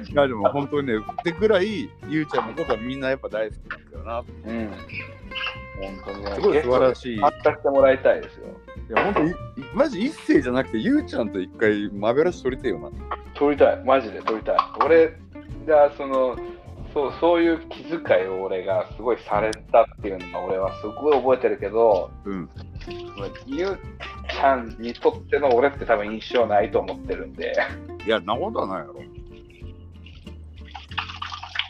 [0.11, 4.18] いやでも本当にね、ってぐらい、ゆうちゃんのことはみんなやっぱ大好きなんだよな。
[4.18, 4.70] うん。
[5.80, 6.30] 本当にね。
[6.34, 7.16] すごい素晴らしい。
[7.16, 8.46] い参加してもらいたいですよ。
[8.93, 9.34] や本当に、
[9.74, 12.91] マジ一世じゃなくて、ゆうちゃんと一回、マベラシ取りてえよな。
[13.34, 13.84] 撮りたい。
[13.84, 14.57] マジで撮りたい。
[14.84, 15.16] 俺
[15.66, 16.36] がその、
[16.93, 22.51] そうそういう気遣いを俺がすごいされたっていうのが俺はすごい覚えてるけど、うん。
[23.47, 23.78] ゆう
[24.28, 27.55] ちゃんにとっての俺って多分印象ないと思ってるんで、
[28.05, 28.95] いや、なことはないやろ。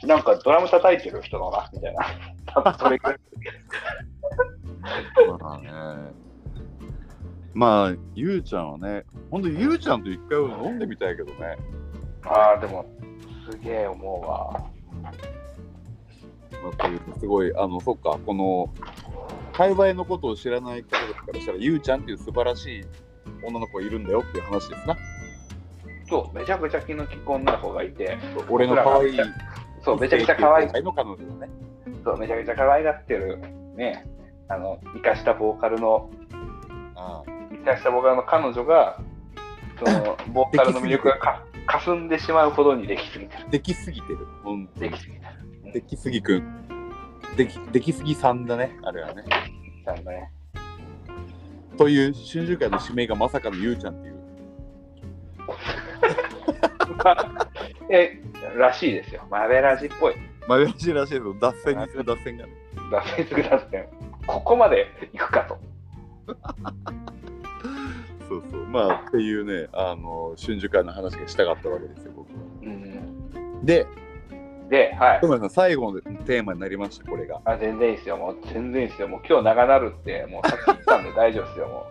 [0.04, 2.06] なんかドラム叩いてる人だな、みたいな。
[2.46, 3.16] 多分それくらい。
[5.42, 5.70] まあね。
[7.54, 11.56] まあ、ゆうちゃんはね、本当にゆうちゃんと一回飲んでみたいけどね。
[12.24, 12.86] ああ、でも、
[13.50, 14.70] すげえ思うわ。
[16.62, 18.72] まあ、というすごい、あの、そっか、この、
[19.52, 22.84] 界隈のことを知らない方からしたら、ゆうちゃんっていう素晴らしい
[23.42, 24.96] 女の子がいるんだよっていう話ですな。
[26.08, 28.16] そう、めちゃくちゃ気の利く女の子がいて、
[28.48, 29.18] 俺の可愛い。
[29.82, 31.52] そう、めちゃくちゃ可愛い、の彼女だね。
[32.04, 33.38] そう、めちゃくちゃ可愛がってる、
[33.76, 34.06] ね、
[34.48, 36.10] あの、生かしたボーカルの、
[36.96, 39.00] あ生かしたボーカルの彼女が、
[39.78, 43.44] その、ボーカルの魅力がか霞んでしまうほどにできすぎてる。
[43.46, 44.18] あ、できすぎてる。
[44.42, 45.72] ほんできすぎてる。
[45.72, 46.60] できすぎくん。
[47.36, 49.24] できできすぎさんだね、あれはね。
[49.84, 50.30] ちゃんとね。
[51.78, 54.20] という春秋会の指名がまさかのゆうちゃんっていう。
[57.90, 58.20] え、
[58.56, 59.22] らしいですよ。
[59.30, 60.14] マベラジっぽい。
[60.48, 62.52] まあ、らしいらしいけど、脱線にする脱線がね。
[62.90, 63.86] 脱線する脱線。
[64.26, 65.58] ここまで行くかと。
[68.30, 68.66] そうそう。
[68.66, 72.34] まあ、っていうね、あの、春秋会の話がしたかったわけですよ、僕は。
[72.62, 73.66] うん。
[73.66, 73.88] で、
[74.70, 75.20] で、はい。
[75.20, 77.40] トさん、最後のテーマになりました、これが。
[77.44, 78.16] あ全然いいですよ。
[78.16, 79.08] もう全然いいですよ。
[79.08, 81.66] もう今日長なるって、もうさっき言ったんで大丈夫ですよ。
[81.66, 81.86] も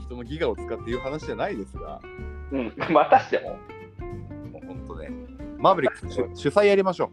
[0.00, 2.00] 人のギガを使って言う話じゃないですが、
[2.50, 2.56] う。
[2.56, 2.74] うん。
[2.92, 3.50] またしても。
[4.50, 4.94] もう本当
[5.58, 7.10] マーベリックス主主催やりましょ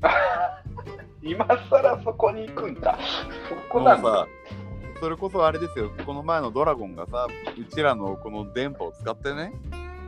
[1.22, 2.98] 今更そこに行くんだ。
[3.50, 3.58] そう。
[3.68, 4.26] こなんだ。
[5.00, 7.26] それこそあれですよ、この前のドラゴンがさ、
[7.58, 9.52] うちらのこの電波を使ってね、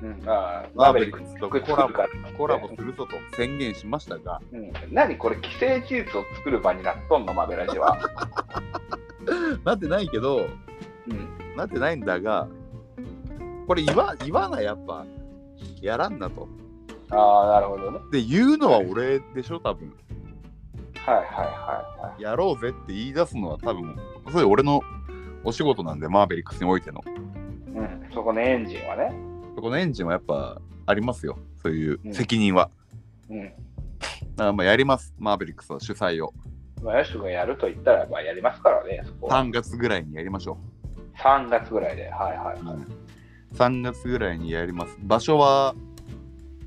[0.03, 1.95] うん、ああマーベリックスと作コラボ
[2.37, 7.99] コラボするぞと宣言しましたが、うん、何これ、既成事実を作る場になっとんの、マベラジは。
[9.65, 10.47] なってないけど、
[11.09, 12.49] うん、なってないんだが、
[13.67, 15.05] これ言わ言わな、やっぱ、
[15.83, 16.49] やらんなと。
[17.11, 17.99] ああ、なるほどね。
[18.13, 19.93] で、言うのは俺でしょ、多分。
[21.05, 21.43] はいはいは
[22.01, 22.23] いはい。
[22.23, 23.97] やろうぜって言い出すのは多分、
[24.31, 24.83] それ俺の
[25.45, 27.03] お仕事なんで、マーベリックスにおいての。
[27.07, 29.13] うん、そこのエンジンはね。
[29.55, 32.71] そこのエンジンはやっぱありますよ、そういううん責任は。
[33.31, 33.43] うん。
[33.43, 33.55] だか
[34.37, 36.33] らまあやります、マーベリックスは主催を。
[36.83, 39.45] まあ、よし君がやると言ったら、まあ、やりますからね、そこは。
[39.45, 40.59] 3月ぐらいにやりましょ
[41.17, 42.09] 3月ぐらいで。
[42.11, 42.61] はいはい。
[42.61, 43.55] う。
[43.57, 44.97] 3月ぐらいにやります。
[45.01, 45.75] 場所は、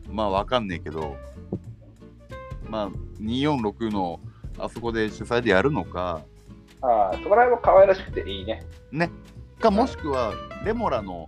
[0.10, 1.16] まあわかんねえけど、
[2.68, 2.90] まあ
[3.22, 4.20] 246の
[4.58, 6.22] あそこで主催でやるのか、
[6.82, 8.64] ああ、そこら辺も可愛らしくていいね。
[9.60, 10.34] かもしくは
[10.66, 11.28] レモラの、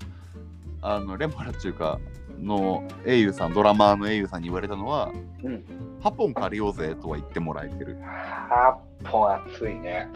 [0.82, 2.00] あのレモラっていうか、
[2.42, 5.12] の英雄さん、ドラマーの英雄さんに言われたのは、
[5.44, 5.64] うん。
[6.02, 7.98] 8本借りようぜとは言ってもらえてる。
[9.04, 10.10] 8本熱いね。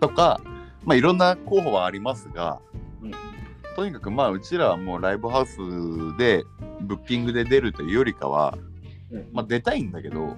[0.00, 0.40] とか、
[0.84, 2.60] まあ、いろんな候補はありますが、
[3.02, 3.12] うん
[3.76, 5.56] とにかくまあうちらはもうライブハウス
[6.18, 6.42] で
[6.80, 8.58] ブッキングで出るというよりかは、
[9.12, 9.28] うん。
[9.32, 10.36] まあ、出たいんだけどうん。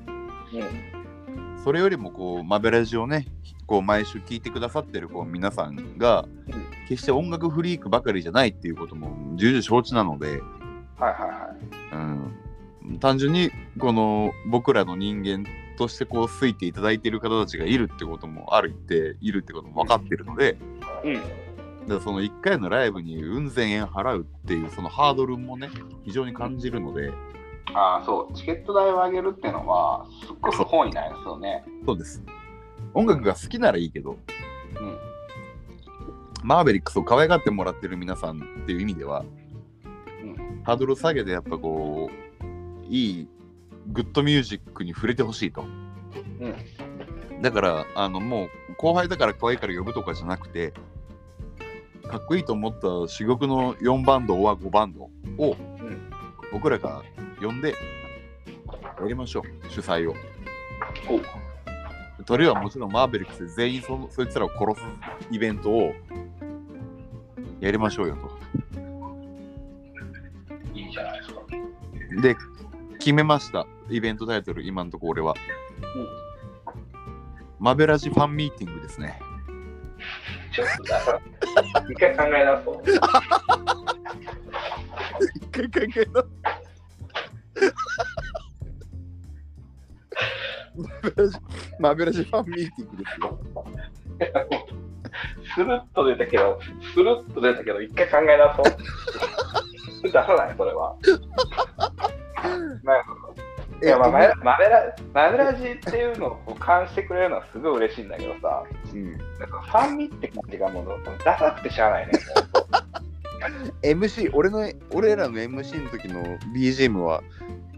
[1.65, 3.27] それよりもこうマベラジをね
[3.71, 11.57] こう毎週聞いてくださってるこう皆さんがうん決して音楽フリークばかりじゃないっていうことも重々承知なので、はいはいは
[11.93, 12.89] い。
[12.89, 15.47] うん、単純にこの僕らの人間
[15.79, 20.57] としてこう好いていただいている方たちがいるってこともある一定いるってことも分かってるので、
[21.87, 22.01] うん。
[22.01, 25.71] その1回のライブにうん千円払うっていうそのハードルもね
[26.05, 27.13] 非常に感じるので
[27.73, 28.35] ああ、そう。
[28.35, 31.65] チケット代を上げるっていうのは、すっごく本意なんですよね。
[31.87, 32.21] そうです
[32.95, 34.99] 音楽が好きならいいけどうん。
[36.43, 39.25] マーベリックスを可愛がってもらってる皆さんっていう意味では
[40.23, 40.63] うん。
[40.65, 43.29] ハードル下げてやっぱこういい
[43.89, 47.43] グッドミュージックに触れてほしいとうん。
[47.43, 50.73] だからあのもう後輩だから可愛いから呼ぶとかじゃなくて
[52.09, 55.03] かっこいいと思った珠玉の4バンドは5バンド
[55.39, 56.11] をうん。
[56.53, 57.03] 僕らが
[57.41, 57.71] 呼んで
[59.01, 60.15] やりましょう主催を
[62.31, 64.87] おう鳥はもちろんマーベリックスで全員そそいつらを殺す
[65.33, 65.93] イベントを
[67.59, 68.31] やりましょうよと。
[70.73, 71.41] いいじゃないですか。
[72.23, 72.37] で
[72.99, 73.67] 決めました。
[73.89, 75.35] イベントタイトル今のところ俺は。
[77.59, 79.21] マベラジファンミーティングですね。
[80.53, 81.21] ちょっとだから、
[81.91, 82.83] 一回考え直そう。
[85.35, 86.70] 一回考えなマベ
[91.79, 93.39] マベラジファンミーティングですよ
[95.55, 96.61] スルッと出たけど、
[96.95, 100.03] スルッと出たけど、一回考え直そう。
[100.03, 100.97] 出さない、それは。
[102.85, 103.51] なるほど。
[103.83, 108.63] いや、まあ、マベラマベラマベラジっていうのを感じてくれるのはすごい嬉しいんだけどさ、
[108.93, 110.87] うんなんかファンミって感じがもう
[111.25, 112.13] ダサくてしゃあないね。
[113.83, 116.23] MC 俺の俺らの MC の時の
[116.55, 117.23] BGM は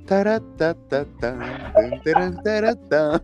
[0.07, 3.22] タラッタッタッタンタンタランタラッタン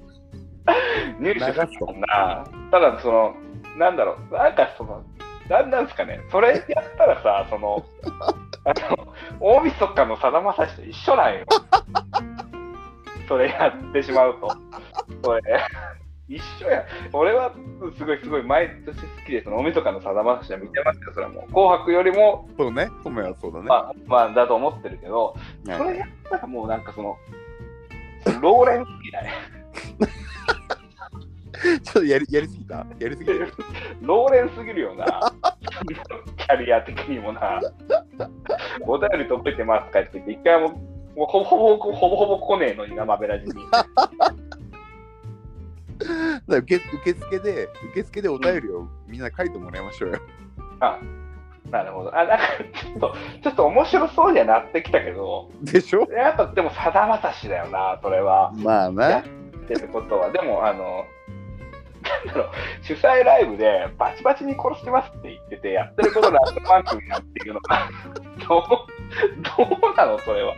[1.21, 2.45] 入手するもんな。
[2.71, 3.35] ただ、その、
[3.77, 5.03] なんだろう、なんかその、
[5.49, 7.85] なんなんですかね、それやったらさ、その、
[8.65, 11.45] あの、大晦日のさだまさしと一緒なんよ。
[13.27, 14.49] それやってしまうと。
[15.23, 15.43] それ、
[16.29, 16.85] 一緒や。
[17.13, 17.55] 俺は
[17.97, 21.53] すごいすごい毎年好きで、その大晦日のさだまさしは見てますよ、それはもう。
[21.53, 25.35] 紅白よりも、そうねトモヤはそうだね、まあ、まあ、だと思ってるけど、
[25.67, 27.17] はいそれやったらもうなんかその、
[28.43, 29.33] ローレン好きだね。
[31.83, 32.87] ちょっとやりやりすぎた？
[33.01, 33.33] やりすぎた？
[34.03, 35.33] ローレンすぎるよな。
[36.37, 37.61] キャリア的にもな。
[38.83, 40.69] お便り届いてますかって言って、一回も、
[41.17, 43.55] もうほぼほぼ、ほぼほぼ来ねえのにな、マベラジに。
[46.49, 50.21] だ受け受付で受付でお便りをみんな書いてもらいましょうよ、
[50.81, 50.99] あ、
[51.71, 52.17] なるほど。
[52.17, 52.45] あ、なんか、
[52.75, 56.07] ちょっと、ちょっと面白そうにはなってきたけど、でしょ？
[56.11, 58.53] やっぱでも、さだまさしだよな、それは。
[58.55, 59.21] まあな。
[59.21, 59.23] っ
[59.69, 61.05] てることは、でも、あの、
[62.27, 62.51] なんだろう、
[62.83, 67.91] 主催ライブでバチバチに殺してますって言ってて、やってることが後番組なんていうのが、
[68.49, 68.63] どう、
[69.69, 70.55] どうなの、それは。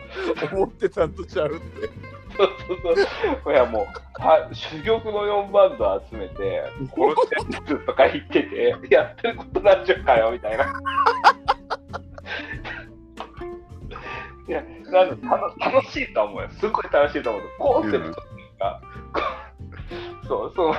[0.53, 1.89] 思ってたんとちゃうって
[2.37, 2.95] そうそう
[3.43, 3.53] そう。
[3.53, 6.63] いやもう、は珠玉の4バンド集めて、
[6.95, 10.65] 殺してるとか言ってて、やってることなんじゃかよ、みたいな。
[14.47, 16.49] いや、なんか楽楽しいと思うよ。
[16.49, 17.41] すごい楽しいと思う。
[17.57, 18.81] コンセプトっていうか、
[20.27, 20.73] そうそう、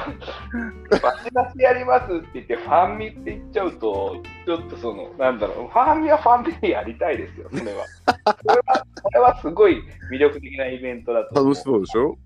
[1.02, 7.84] バチバチやりますって言って、ファンミって言っちゃうと、ちょっとその、なんだろう、ファンミはファンミでやりたいですよ、それは。
[8.24, 11.54] これは、これはすごい魅力的なイベントだと思う。
[11.54, 12.16] 楽しそうでしょ？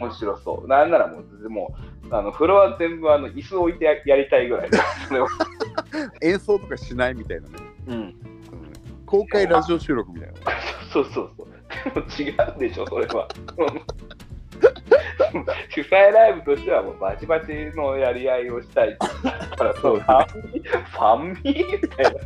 [0.00, 0.68] 面白そう。
[0.68, 1.76] なんならもう、も
[2.10, 4.78] うあのフロア全部あの椅子置いてややりたいぐらいだ。
[5.06, 5.28] それは
[6.22, 7.54] 演奏とかしないみたいなね。
[7.88, 7.94] うん。
[7.94, 8.14] うん
[9.06, 10.34] 公開ラジオ収録みたいな。
[10.92, 11.48] そうそうそう。
[11.94, 13.26] でも違うでしょ、それは。
[15.70, 18.96] 主催ライブとしてはもうバチバチのやり合いをしたい。
[18.98, 22.20] だからそう、ファンミファンミみたいな。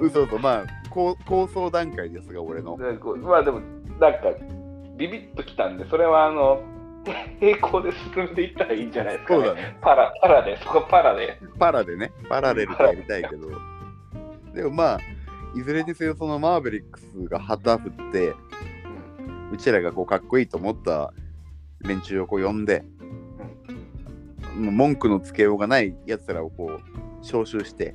[0.00, 2.76] 嘘嘘、まあ、こう構想段階ですが、俺の。
[2.76, 3.60] まあでも、
[4.00, 4.18] なんか、
[4.96, 6.62] ビビッときたんで、それはあの、
[7.40, 9.44] 並行で進んでいったらいいんじゃないですか、ね。
[9.44, 9.76] そうだね。
[9.80, 11.38] パラ、パラで、そこパラで。
[11.58, 13.48] パラでね、パラレルでやりたいけど。
[14.54, 14.98] でもまあ、
[15.54, 18.34] いずれにせよ、そのマーベリックスが旗振って、
[19.52, 21.12] うちらがこうかっこいいと思った
[21.80, 22.84] 連中をこう呼んで、
[24.56, 27.94] もう文句のつけようがないやつらをこう招集して、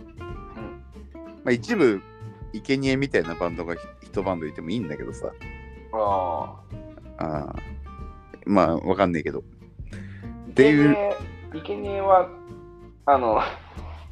[1.43, 2.02] まあ、一部、
[2.54, 5.32] 生贄みたいなバンドがひ一バンドいてもいいんだけどさ、
[5.93, 6.62] あ
[7.18, 7.56] あ。
[8.45, 9.39] まあ、わかんないけど。
[9.39, 10.95] っていいう、う。
[11.54, 12.30] 生贄は、
[13.06, 13.41] あの、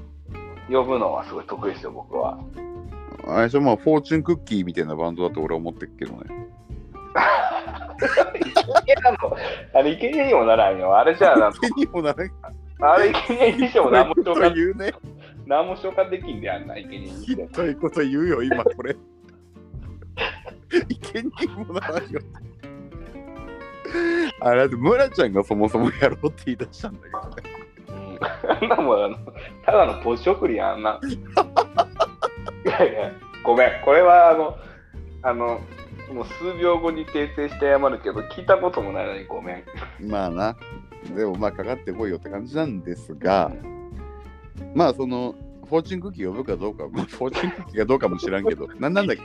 [0.69, 2.39] 呼ぶのはすごい得意ですよ、僕は。
[3.27, 6.19] あれまあ、フォーチュンクッキーみたいなバンドだと俺は思ってるけどね。
[7.99, 8.07] 生
[8.85, 9.37] 贄なの
[9.73, 10.97] あれ、生贄にもならんよ。
[10.97, 12.31] あれじゃあ、なんか手にもならん
[12.81, 14.93] あれ、生贄にしても何も消化と言うね。
[15.45, 17.25] 何も消化できんであんな、生贄にし。
[17.25, 18.95] ひどいこと言うよ、今これ。
[20.87, 21.31] いけに
[21.65, 22.21] もならんよ。
[24.41, 27.59] あれだって、村ちゃんがそもそもやろうって言い出したんだけどね。
[27.89, 29.17] うん あんなもんあの、
[29.65, 30.99] ただのポジ送りやん、あんな。
[32.65, 33.11] いやいや、
[33.43, 34.57] ごめん、これはあの、
[35.23, 35.59] あの、
[36.13, 39.63] もう数秒後に訂正して謝るけど、聞いたこともないのにごめん。
[40.09, 40.57] まあな。
[41.15, 43.51] でもまあかかってこいよって感じなんですが、
[44.75, 45.35] まあその、
[45.67, 49.23] フォーチュンクッキー呼ぶかどうか、まあ、フォーチュンクッキーがどうかも知らんけど、 なんなんだっけ？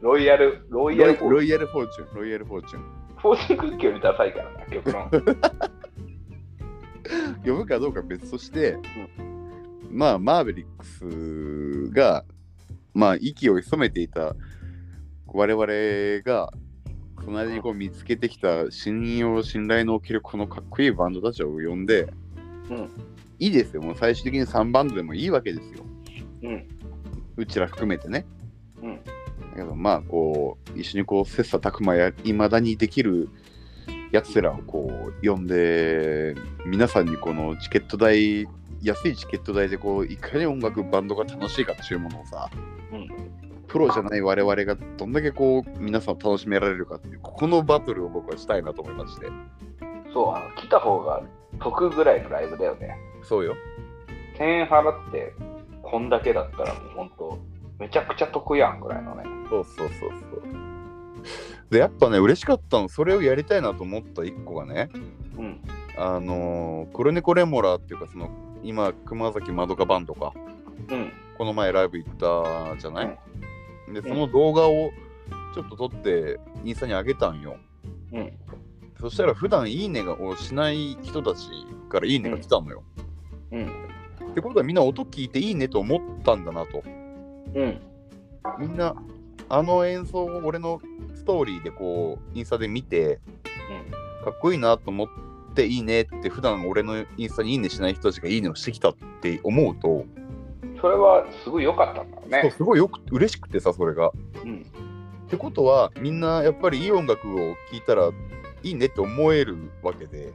[0.00, 2.82] ロイヤル、ロイヤルフォーロイヤルフォーチュン、ロイヤルフォーチュン。
[3.18, 5.10] フォーチュンクッキーよりダサいからな、極論。
[7.44, 8.76] 呼ぶかどうか別として、
[9.90, 12.24] まあマーベリックスが
[12.94, 14.34] まあ息を潜めていた
[15.34, 16.52] 我々が
[17.24, 22.06] その間にこう見つけてきた信用信頼のおけるこのかっこいいバンドたちを呼んで、
[22.70, 22.90] うん
[23.40, 25.84] いいですよもう最終的に3バンドでもいいわけですよ
[26.44, 26.68] うん。
[27.36, 28.24] うちら含めてね
[28.80, 28.94] うん。
[28.94, 29.02] だ
[29.56, 33.28] けどまあこう一緒にこう切磋琢磨やいまだにできる
[34.12, 34.88] やつらをこ
[35.20, 38.46] う呼んで皆さんにこのチケット代
[38.82, 42.48] 安いチケット代でこういかに音楽バンドが楽しいかっていうものをさ
[42.92, 43.43] うん。
[43.74, 49.26] プロじゃない我々がどんだけこう皆さんを楽しめられるかっていうここのバトルを僕はしたいなと思いまして
[50.12, 51.20] そう、あの来た方が
[51.58, 52.96] 得ぐらいのライブだよね。
[53.24, 53.56] そうよ
[54.38, 55.34] 1000円払って、
[55.82, 57.38] こんだけだったらもう本当、
[57.80, 59.24] めちゃくちゃ得やんぐらいのね。
[59.50, 60.42] そうそうそうそう
[61.70, 64.88] でやっぱね嬉しかったのそれをやりたいなと思った一個がね
[65.36, 65.60] うん。
[65.98, 68.30] あのー、クロネコレモラーっていうかその
[68.62, 70.32] 今熊崎まどかバンドか
[70.90, 71.12] うん。
[71.36, 73.18] この前ライブ行ったじゃない、
[73.92, 74.90] でその動画を
[75.54, 77.56] ちょっと撮ってインスタに上げたんよ
[78.12, 78.32] うん。
[79.00, 81.48] そしたら普段いいねをしない人たち
[81.88, 82.82] からいいねが来たのよ、
[83.52, 83.66] うん。
[84.30, 86.82] ってことはみんな音聞いていいねと思ったんだなと
[87.54, 87.80] うん。
[88.58, 88.94] みんな
[89.48, 90.80] あの演奏を俺の
[91.14, 93.20] ストーリーでこうインスタで見て
[94.24, 95.08] かっこいいなと思っ
[95.54, 100.06] ていいねって普段俺のインスタにいいねしない人たちがいいねをしてきたって思うと、
[100.84, 102.50] それはすごい良かったんだろうそうね。
[102.50, 104.10] すごいよく嬉しくてさそれが。
[104.44, 104.66] うん。
[105.26, 108.10] ってことはみんなやっぱりいい音楽を聴いたら
[108.62, 110.34] いいねって思えるわけで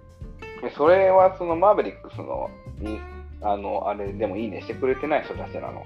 [0.63, 2.99] でそれはそのマーベリックスのに
[3.43, 5.85] あのあれでもいいねしてくれてない人たちなの？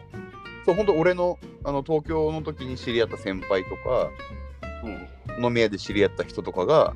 [0.66, 4.10] そう本当俺のあの東京の時に知り合った先輩とか
[5.38, 5.44] うん。
[5.44, 6.94] 飲み屋で知り合った人とかが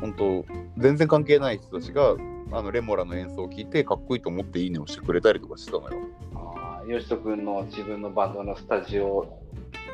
[0.00, 0.44] 本当
[0.78, 2.14] 全然関係ない人たちが
[2.52, 5.96] あのレモラの演奏を聴いてかっこいいと思っていいねをしてくれたりとかしてたのよ。
[6.34, 9.40] ああ、よしとくんの自分のバンドのスタジオ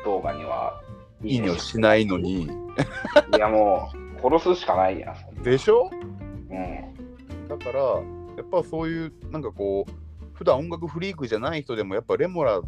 [0.05, 0.81] 動画には、
[1.23, 2.43] いいねをしないのに。
[2.43, 2.49] い
[3.39, 3.89] やも
[4.19, 5.43] う、殺すしかないやん。
[5.43, 5.89] でしょ？
[5.91, 7.47] うん。
[7.47, 7.99] だからや
[8.41, 9.91] っぱそういうなんかこう
[10.33, 12.61] 普段音楽フリークじゃない人でもやっぱレモラ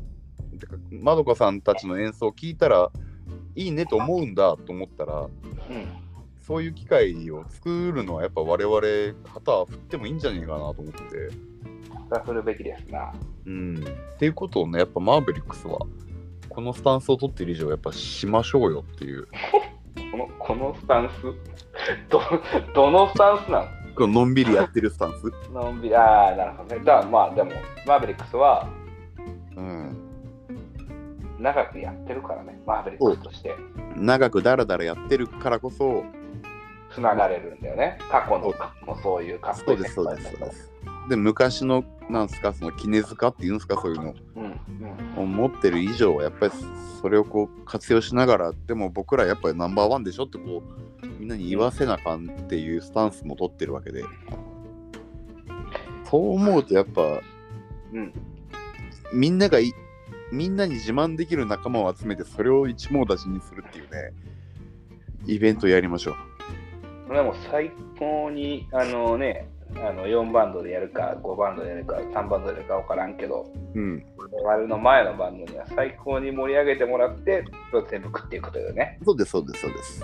[0.60, 2.92] てかまどかさんたちの演奏を聞いたら
[3.56, 5.30] いいねと思うんだと思ったらうん。
[6.46, 8.80] そういう機会を作るのはやっぱ我々
[9.34, 11.00] 旗振ってもいいんじゃねえかなと思って。
[12.08, 13.14] それはするべきですな。
[13.48, 15.80] うん、っていうことをねやっぱマーベリックスは
[16.48, 19.28] このスタンスを取ってる以上やっぱしましょうよっていう。
[20.12, 21.24] このこのスタンス？
[22.10, 22.22] ど
[22.76, 23.66] どのスタンスな
[23.96, 25.52] こののんびりやってるスタンス？
[25.52, 25.96] ののんびり。
[25.96, 26.86] ああなるほどね。
[26.86, 27.54] だまあでも
[27.88, 28.70] マーベリックスは
[29.56, 29.98] うん。
[31.39, 33.56] 長くやってるからねマーベリックスとして。
[33.96, 36.04] 長くダラダラやってるからこそ
[36.96, 38.00] つながれるんだよね。
[38.10, 38.54] 過去の
[38.86, 40.72] もそういうかっこそいういですそうですそうです。
[41.10, 44.16] で昔のなんすかその絹塚っていうんですかそういうの。
[44.38, 44.43] うん
[45.16, 45.24] うん。
[45.24, 46.54] を持ってる以上はやっぱり
[47.02, 50.64] それをこう活用しながらでも僕らやっぱりナンバーワンでしょってこ
[51.04, 54.04] うみんなに言わせなあかんっていうスタンスも取ってるわけで。
[56.10, 57.02] そう思うとやっぱ
[57.93, 58.14] うん。
[59.14, 59.74] みんながい
[60.32, 64.14] みんなに自慢できる仲間を集めてそれを一網打尽にするっていうね
[65.28, 66.35] イベントやりましょう
[67.08, 74.06] でも最高にあのねあの4バンドでやるか5バンドでやるか3バンドでやるか分からんけどうん。
[74.43, 77.43] 我々の前のバンドには最高に盛り上げてもらって
[77.89, 80.03] 全部食っていくというね、そうですそうですそうです。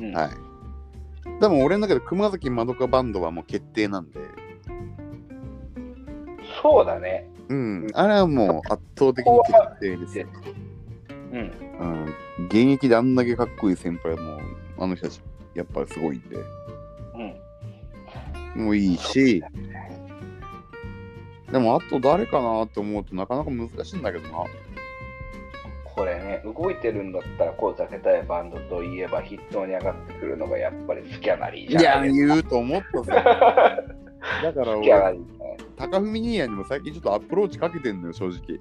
[0.00, 0.16] うん。
[0.16, 1.40] はい。
[1.40, 4.20] でも俺の中で熊崎まどかバンドはもう決定なんで。
[6.62, 7.28] そうだね。
[7.48, 7.86] うん。
[7.94, 10.18] あれはもう圧倒的に決定です。
[10.18, 10.26] よ
[11.32, 11.52] うん。
[11.80, 12.14] うん、
[12.46, 14.40] 現役であんだけかっこいい先輩はもう
[14.78, 15.22] あの人たち
[15.54, 16.36] やっぱりすごいんで。
[18.56, 18.64] うん。
[18.64, 19.42] もういいし。
[21.50, 24.44] でもあと誰かなと思うとなかなか難しいんだけどな。
[25.84, 33.12] これね動いてるんだったらこう避けたいバンドといえば筆頭に上がってくるのがやっぱりスキャナリーじゃないです言うと思ったぜ。
[33.22, 35.18] だかから俺
[35.76, 38.60] 高文兄やにも最近ちょっとアプローチかけてんのよ正直。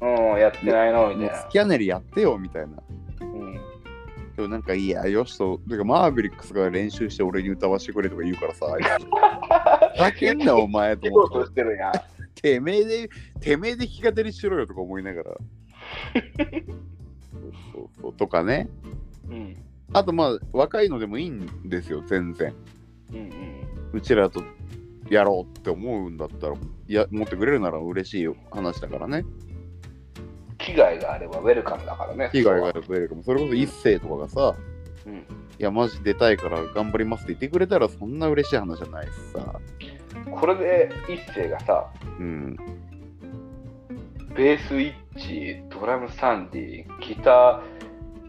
[0.00, 2.82] うんやってないのみたいスキャネルやってよみたいなな、
[3.20, 3.60] うん、
[4.38, 11.92] でもなんかいやよしとてかマーベリックスが練習して俺に歌わせてくれとか言うからさあいつ叫んなお前と仕思って事してるやん
[12.40, 13.10] てめえで、
[13.40, 15.30] てめえで弾き語りしろよとか思いながら。
[15.30, 15.38] そ
[16.20, 16.22] う
[17.72, 18.68] そうそうとかね。
[19.28, 19.56] うん
[19.92, 22.54] あとまあ、若いのでもいいんですよ、全然。
[23.10, 23.32] うんうん
[23.94, 24.44] うちらと
[25.10, 29.24] やろうって思うんだったら、いや、持ってくれるなら嬉しい話だからね。
[30.68, 32.30] 危害があればウェルカムだからね。
[32.32, 34.54] 被害があるとかも、それこそ一世とかがさ、
[35.06, 35.14] うん。
[35.14, 35.24] い
[35.58, 39.60] や、マジ出たいから頑張りますって言ってくれたら、そんな嬉しい話じゃないしさ。
[40.30, 42.56] これで一世がさうん。
[44.36, 47.60] ベースイッチドラムサンディギター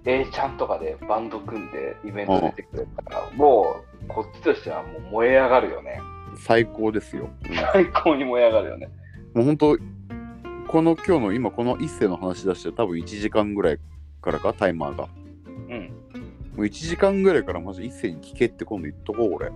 [0.06, 6.02] A ちゃんとかでバンド組んでイベント出てくれたらもうこっちとしてはもう燃え上がるよね。
[6.38, 7.30] 最高ですよ。
[7.48, 7.56] うん。
[7.74, 8.90] 最高に燃え上がるよね。
[9.34, 9.78] もう本当、
[10.70, 13.80] この今日の今この一世の話出して多分1時間ぐらい
[14.22, 15.10] からか、タイマーが。
[15.68, 15.94] うん
[16.56, 19.52] もう1時間ぐらいからマジ一斉に聞けって今度言っとこう、俺。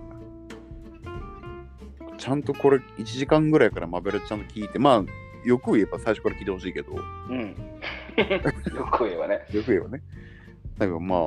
[2.18, 7.38] ちゃんとこれ1時間ぐらいからマベルちゃんと聞いて、まあ、よく言えば最初から聞いてほしいけど、ようん
[8.74, 10.02] よく言えばねく言えばね。
[10.78, 11.20] だけどまあ、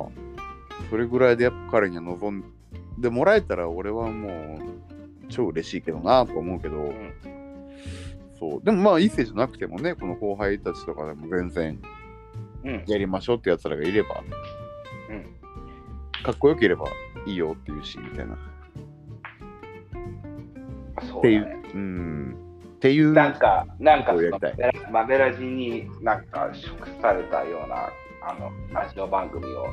[0.90, 2.44] それぐらいでやっぱ彼には望ん
[2.98, 7.37] でもらえたら俺はもう超嬉しいけどなと思うけど、ん
[8.38, 8.64] そう。
[8.64, 11.80] でもまあ一世じゃなくてもね、この後輩たちとかでも全然
[12.64, 14.22] うんやりましょうってやつらがいれば、
[15.10, 15.24] うん
[16.22, 16.88] かっこよければ
[17.26, 18.36] いいよっていうし、みたいな。
[21.02, 22.36] そうっていう、うん。
[22.76, 24.14] っていう、なんかなんか
[24.90, 29.66] マベラジになんか食されたようなあのラジオ番組を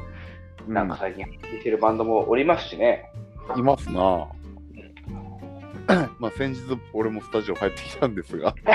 [0.68, 3.12] うんなんか最近聞いてるバンドもおりますしね、
[3.58, 4.28] いますな。
[6.20, 6.62] まあ先日
[6.94, 8.54] 俺もスタジオ入ってきたんですが、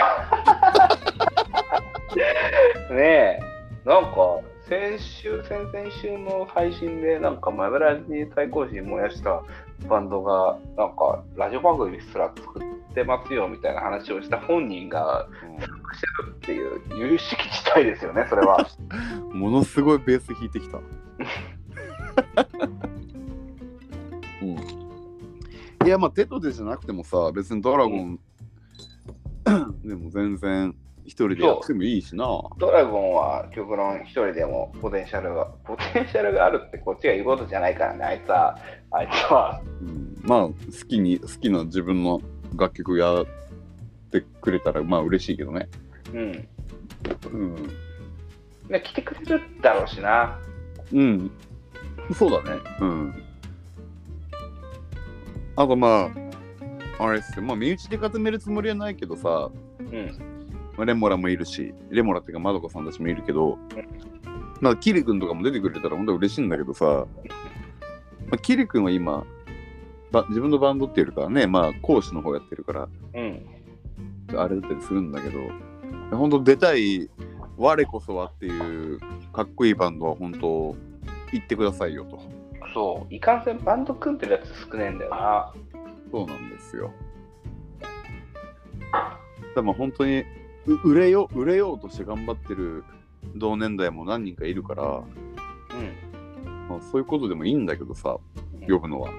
[2.91, 3.41] ねえ、
[3.85, 4.41] なんか
[4.71, 9.43] 先週、先々週の配信で、なんかマブラジに対抗心燃やした
[9.89, 12.63] バンドが、なんかラジオ番組すら作っ
[12.95, 15.27] てますよみたいな話をした本人が
[15.93, 16.81] してるっていう、
[17.11, 18.65] 有識事態ですよね、それは。
[19.35, 20.79] ものすごいベース弾いてきた。
[25.81, 28.21] うん、いやまあテトでじゃなくてもさ別にドラゴン、
[29.85, 30.75] でも全然
[31.05, 32.25] 一人でやってもいいしな。
[32.59, 38.59] ドラゴンは極論一人でもポテンシャルが、 ポテンシャルがあるってこっちが言うことじゃないからね、あいつは。
[38.93, 39.61] あいつは。
[39.81, 40.53] うん、まあ好
[40.89, 42.21] きに好きな自分の
[42.57, 43.27] 楽曲やっ
[44.13, 45.69] てくれたらまあ嬉しいけどね。
[46.13, 46.49] うん。
[47.33, 47.55] うん。
[48.69, 50.39] ね、来てくれるだろうしな。
[50.93, 51.31] うん。
[52.15, 52.61] そうだね。
[52.81, 53.23] うん。
[55.61, 56.11] あとま
[56.99, 57.43] あ、あれっすよ。
[57.43, 60.19] まあ身内で固めるつもりはないけどさ、うん。
[60.75, 63.59] まあレモラもいるし、レモラっていうかまどかさんたちもいるけど、
[64.63, 69.27] まあキリ君とかも出てくれたら本当は嬉しいんだけどさ、まあ、キリ君は今、
[70.11, 73.47] ば自分のバンドっていうかはね、まあ講師の方やってるから、うん。
[74.35, 75.41] あれだったりするんだけど、
[76.17, 77.11] 本当出たい
[77.59, 78.99] 我こそはっていう
[79.35, 80.75] かっこいいバンドは本当
[81.33, 82.30] 言ってくださいよと。
[82.75, 85.53] そう、いかんせんバンド組んでるやつ少ねえんだよな。
[86.11, 86.93] そうなんですよ。
[89.55, 90.25] でも本当に
[90.67, 92.85] う売れよ売れようとして頑張ってる
[93.37, 95.05] 同年代も何人かいるから、うん。
[96.69, 98.19] まあ、そういうことでもいいんだけどさ
[98.69, 99.11] 呼ぶのは。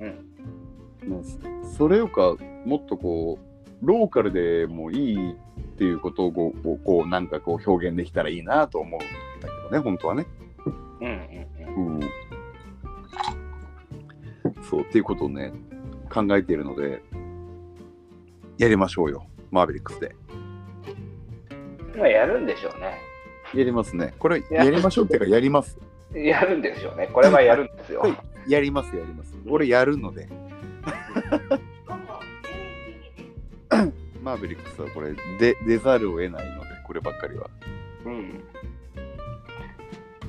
[0.00, 1.10] うん。
[1.10, 3.38] まあ、それよかもっとこ
[3.82, 5.34] うローカルでもいいっ
[5.78, 10.26] ていうことをこうこうなんかこう表現できたらいいなと思うんだけどね本当はね。
[11.00, 11.96] うんうんうん。
[11.96, 12.00] うん。
[14.68, 15.52] そうっていうことをね
[16.12, 17.02] 考えているので
[18.58, 20.14] やりましょうよマーベリックスで。
[21.96, 22.98] まあ、やるんでしょうね。
[23.54, 24.12] やりますね。
[24.18, 25.78] これややりましょうっていうかやります。
[26.14, 27.08] やるんでしょうね。
[27.12, 28.00] これはやるんですよ。
[28.00, 28.16] はい
[28.48, 29.34] やりますやります。
[29.48, 30.28] 俺やるので。
[34.22, 37.48] マーベリックスはこれで出ざるを得ないのでこればっかりは。
[38.04, 38.44] うん。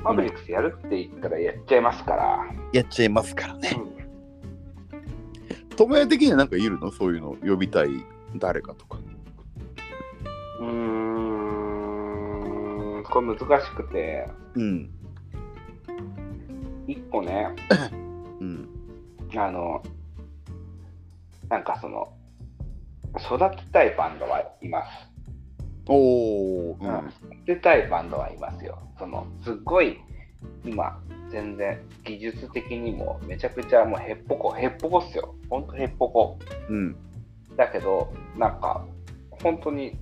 [0.03, 2.39] マーベリックスやるって言ったらやっちゃいますから。
[2.73, 3.77] やっちゃいますからね。
[3.77, 3.96] うん
[5.77, 7.89] 友也的にはなんかいるのそういうの呼びたい
[8.35, 8.97] 誰かとか。
[10.59, 10.67] うー
[12.99, 14.89] ん、これ難しくて、うん。
[16.87, 17.47] 一個ね、
[18.39, 18.67] うん。
[19.35, 19.83] あの、
[21.49, 22.11] なんかその、
[23.17, 24.89] 育てたいバンドはいます。
[25.87, 26.77] おー。
[26.81, 27.09] うん
[27.47, 28.77] 育てたいバンドはいますよ。
[28.97, 29.99] その、すっごい、
[30.65, 30.99] 今、
[31.29, 31.79] 全然。
[32.03, 35.35] 技術的にもめちゃくちゃもうへっぽこ、へっぽこっすよ。
[35.49, 36.39] ほんとへっぽこ。
[36.69, 36.95] うん。
[37.55, 38.85] だけど、なんか、
[39.31, 39.97] 本当に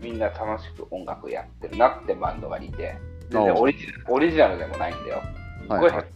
[0.00, 2.96] みんな楽しく音楽やってるなってバンドがいて、
[3.30, 5.22] 全然オリジオリジナルでもないんだよ。
[5.62, 6.06] すごい、はいはい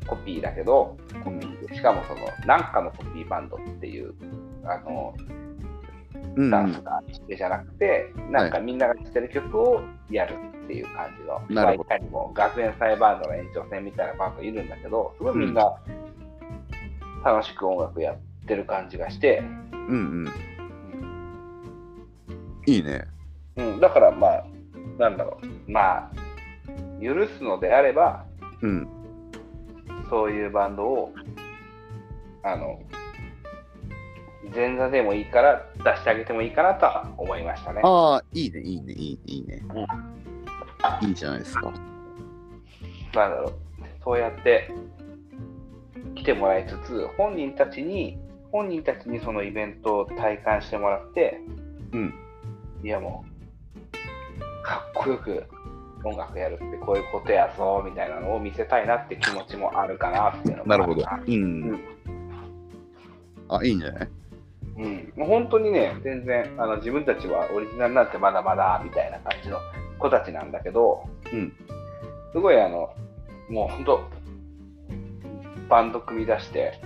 [0.00, 1.74] うん、コピーだけど、コピーで。
[1.74, 4.14] しかもその、なんかのコピーバンドっていう、
[4.64, 5.41] あの、うん
[6.50, 11.88] ダンスがあってじゃなくて、なんかみんなが知ってる曲をやるっていう感じの、なるほど。
[11.88, 15.78] まあいかにも学園祭バンドの延長線みたいなバンドいるんだけど、すごいみんな
[17.24, 18.16] 楽しく音楽やっ
[18.46, 19.42] てる感じがして、
[19.72, 19.88] うん。
[19.88, 20.32] うん。
[22.66, 23.06] いいね。
[23.56, 24.44] うん、だからまあ、
[24.98, 26.10] なんだろう、まあ、
[27.02, 28.24] 許すのであれば、
[28.62, 28.88] うん。
[30.08, 31.14] そういうバンドを、
[32.42, 32.80] あの、
[34.54, 37.80] 前座でもいいから出してあげてもいいかなとは思いましたね。
[37.84, 39.62] ああ、いいね、いいね、いいね、いいね。
[41.02, 41.70] いいじゃないですか。
[41.70, 43.52] なんだろう、
[44.04, 44.70] そうやって
[46.14, 48.18] 来てもらいつつ、本人たちに、
[48.50, 51.40] 本人たちにそのイベントを体感してもらって、
[51.92, 52.14] うん。
[52.82, 53.24] いやも
[53.90, 55.44] う、かっこよく
[56.04, 61.16] 音楽やるってこういうことやぞみたいなのを見せたいなって気持ちもあるかなっていうのもなるほどあ。
[61.16, 61.80] ううんん。
[63.48, 64.08] あ、いいんじゃない？
[64.78, 69.58] うん、もう本当にね、全然あの自分たちはオリジナルなんてまだまだみたいな感じの
[69.98, 71.52] 子たちなんだけど、うん
[72.32, 72.90] すごいあの、
[73.50, 74.00] もう本当、
[75.68, 76.80] バンド組み出して、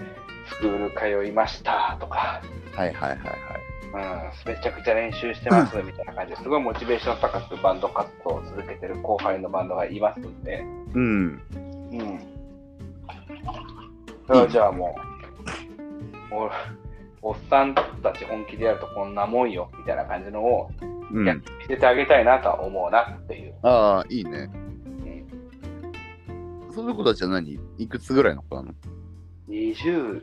[0.49, 2.43] スクール通いましたとか、
[2.74, 4.37] はいはいはいはい。
[4.47, 10.64] うん、めちゃくちゃ練習してますみたいな感じですごいモチベーション高くバンド活動を続けてる後輩のバンドがいますんで、
[10.95, 11.43] うん。
[14.32, 14.51] うん。
[14.51, 14.99] じゃあも
[16.32, 16.51] う、お
[17.29, 20.70] おっさんたち本気でやるとこんなもんよみたいな感じのを
[21.11, 21.27] うん。
[21.27, 23.55] やって見せてあげたいなとは思うなっていう。
[23.62, 24.49] ああ、いいね。
[26.68, 27.59] うん、その子たちは何？
[27.79, 28.72] いくつぐらいの子なの
[29.49, 30.22] ？21、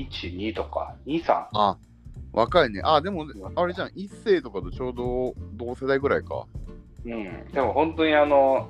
[0.00, 1.46] 2とか、2、3。
[1.52, 1.78] あ、
[2.32, 2.80] 若いね。
[2.84, 6.44] あ、でも、あれじゃん、一世とかとちょうど同世代ぐらいか。
[7.04, 7.46] うん。
[7.52, 8.68] でも本当にあの、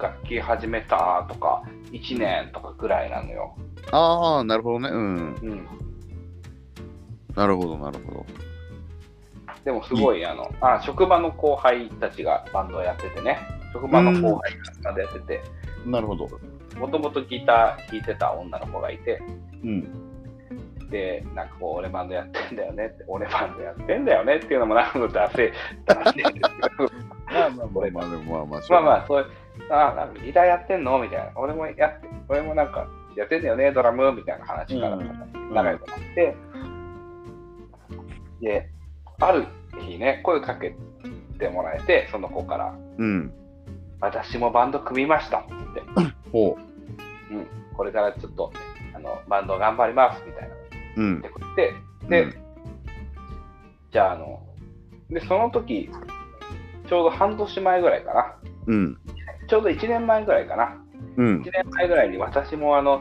[0.00, 3.56] 楽器始めたとか、1年とかぐらいなのよ。
[3.92, 4.88] ああ、なるほどね。
[4.88, 5.34] うん。
[5.34, 5.85] うん。
[7.36, 8.26] なるほど、なるほど。
[9.64, 13.38] でもすごい、あの、あ、職場の後輩たちがバンドをやっててね。
[13.72, 15.42] 職場の後輩がバンドやってて、
[15.84, 16.28] なるほど。
[16.78, 19.22] もともとギター弾いてた女の子がいて、
[19.62, 20.88] うん。
[20.90, 26.90] で、なんかこう、俺バンドやってんだよねって、俺バンドやってんだよねっていうのもなんかダセー話なんですけど、
[27.26, 30.98] まあまあまあまあ、まあまあ、まあまあ、そういう、あ、なんかギターやってんの？
[31.00, 31.32] みたいな。
[31.34, 32.86] 俺もやって、俺もなんか
[33.16, 34.12] やってんだよね、ドラム？
[34.12, 35.54] みたいな話からうん。
[35.54, 36.36] 仲良くなって、
[38.40, 38.68] で、
[39.20, 39.46] ある
[39.80, 40.74] 日ね、声かけ
[41.38, 43.32] てもらえて、その子から、うん。
[44.00, 46.56] 私もバンド組みましたって言って、ほ
[47.30, 48.52] うん、これからちょっと
[48.94, 50.58] あのバンド頑張りますみたいなう。
[50.96, 51.30] うんって。
[51.38, 51.74] 言って、
[52.08, 52.46] で、うん
[53.92, 54.42] じゃあ、あの、
[55.08, 55.88] で、その時、
[56.86, 58.36] ちょうど半年前ぐらいかな。
[58.66, 58.98] うん。
[59.48, 60.76] ちょうど1年前ぐらいかな。
[61.16, 61.44] うん1。
[61.44, 63.00] 年前ぐらいに私もあの、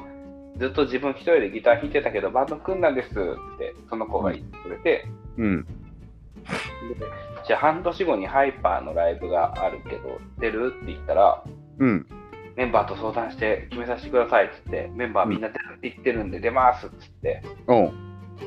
[0.58, 3.14] ずっと自分一人でギター弾いてたけど、バンド組んだんですっ
[3.58, 5.06] て、その子が言ってくれて、
[5.38, 5.66] うん。
[5.66, 7.06] で
[7.48, 11.44] じゃあ半年後にハイパーのライブがあるけど、出るって言ったら、
[11.80, 12.08] うん。
[12.56, 17.94] メンバーと相談して決めさせてくださいっつって、メンバーみんな出るって言ってるんで出ますっつって、おう。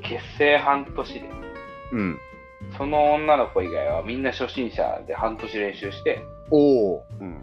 [0.03, 1.23] 結成半年で、
[1.93, 2.19] うん。
[2.77, 6.21] その女の子以外はみんな初心者で半年練習して、
[6.51, 7.05] おお。
[7.21, 7.41] うん。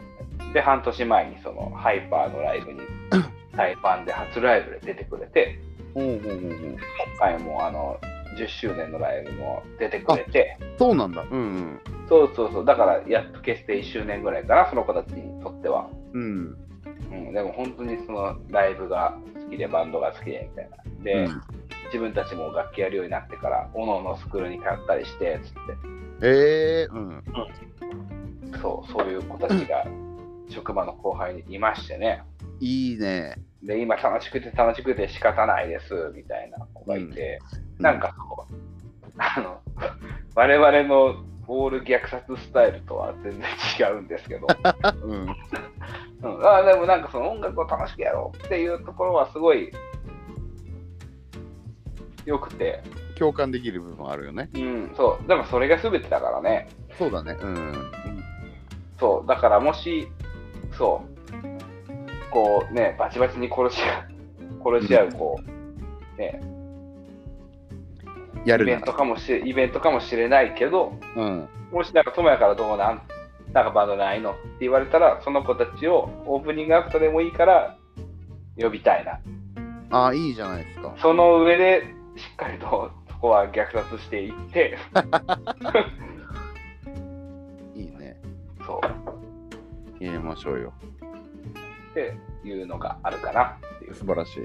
[0.54, 2.80] で、半年前にそのハイパーのライブに、
[3.56, 5.58] タイパンで初ライブで出てくれて、
[5.94, 6.20] 今
[7.20, 7.98] 回もあの、
[8.36, 11.24] 10周年のライブも出てくれて、そうなんだ。
[11.30, 15.90] うんそうそうそう、だからやっと結成1周年ぐらいかな、その子たちにとっては。
[16.14, 16.22] うん。
[16.22, 17.28] うん。
[17.28, 20.78] うん、でも本当にそのライブが好きで、バンドが好きでみたいな。
[21.04, 21.42] で、うん
[21.86, 25.52] 自分たちも楽器やるようになってから、おのおのスクールに通ったりして、つっ
[26.24, 27.24] ええうん。
[27.24, 29.86] て、そう、そういう子たちが
[30.50, 32.24] 職場の後輩にいましてね。
[32.60, 33.36] いいね。
[33.66, 37.40] で、今楽しくて楽しくて仕方ないです、みたいな子がいて、
[37.80, 38.54] なんかこう、
[39.18, 39.62] あの、
[40.36, 43.42] 我々のボール虐殺スタイルとは全然
[43.80, 44.48] 違うんですけど、
[45.04, 45.36] うん。
[46.22, 49.72] うん、あでもなんかその音楽を楽しくやろうっていうところはすごい
[52.26, 52.82] 良くて、
[53.18, 54.50] 共感できる部分あるよね。
[54.54, 56.68] うん、そう、でもそれが全てだからね、
[56.98, 57.38] そうだね。
[57.40, 57.92] うん。
[59.00, 60.08] そう、だからもし、
[60.72, 61.15] そう、
[62.36, 64.08] こうね、バチバチに殺し合
[64.70, 65.48] う、殺し合う、こう、
[66.20, 66.42] ね、
[68.46, 71.48] やるなイベントかもしれイベントかもしれないけど、うん。
[71.72, 73.02] もしなんか友也からどうなん
[73.54, 77.78] なんかバンドないのって言われたら、その子たちをオープニングアクトでもいいから
[78.58, 79.22] 呼びたいな。
[79.98, 80.94] ああ、いいじゃないですか。
[81.02, 81.84] その上で
[82.18, 84.78] しっかりとそこは虐殺していって、
[87.78, 88.18] いいね。
[88.68, 88.88] そう、
[90.04, 90.74] 入れましょうよ。
[91.96, 93.94] っていうのがあるかなっていう。
[93.94, 94.44] 素晴らしい。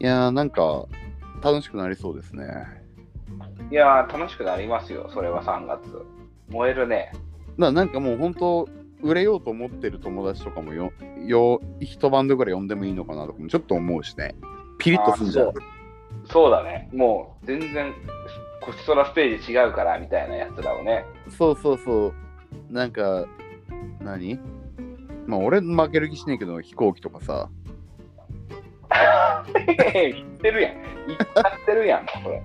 [0.00, 0.86] いやー、なんか、
[1.42, 2.46] 楽しくなりそうですね。
[3.70, 5.82] いやー、楽しくなりますよ、それは3月。
[6.48, 7.12] 燃えるね。
[7.58, 8.68] だなんかもう本当、
[9.02, 10.92] 売れようと思ってる友達とかもよ、
[11.26, 14.34] よ一バンドぐらい呼んでもいいのかなとかもちょっと思うしね。
[14.78, 15.52] ピリッとすんじゃんあ。
[16.24, 16.88] そうだね。
[16.92, 17.92] もう全然、
[18.62, 21.04] こちそらステージ違うからみたいなやつらをね。
[21.28, 22.14] そうそうそう。
[22.70, 23.26] なんか、
[24.00, 24.40] 何？
[25.26, 27.48] まあ俺負ける気しねえけど、飛行機とかさ。
[29.94, 30.74] 言ってるやん。
[31.06, 32.42] 言っちゃってるやん、これ。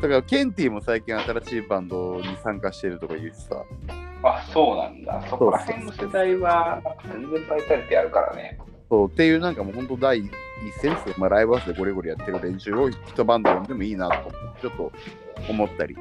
[0.00, 3.64] だからケンティも最近新しいバンドに参加してるとか言うしさ。
[4.22, 5.22] あ、そうなんだ。
[5.28, 6.80] そこら辺の世代は
[7.10, 8.58] 全然バイタリティあるからね。
[8.90, 10.30] そうっていうなんかもう本当第一
[10.80, 11.14] 線ですよ。
[11.18, 14.92] まあライブハウスでゴリゴリやってる練習を一バンド呼んでもいいなとかちょっと
[15.48, 15.96] 思ったり。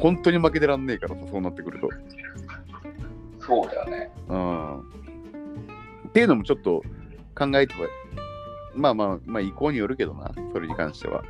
[0.00, 1.88] 本当に負けてらんねえからさ、そうなってくると。
[3.46, 4.10] そうだよね。
[4.28, 4.78] うん。
[4.80, 4.82] っ
[6.12, 6.82] ていうのもちょっと
[7.34, 7.88] 考えては、
[8.74, 11.22] まあまあ、まあ意向によるけどな、それに関しては。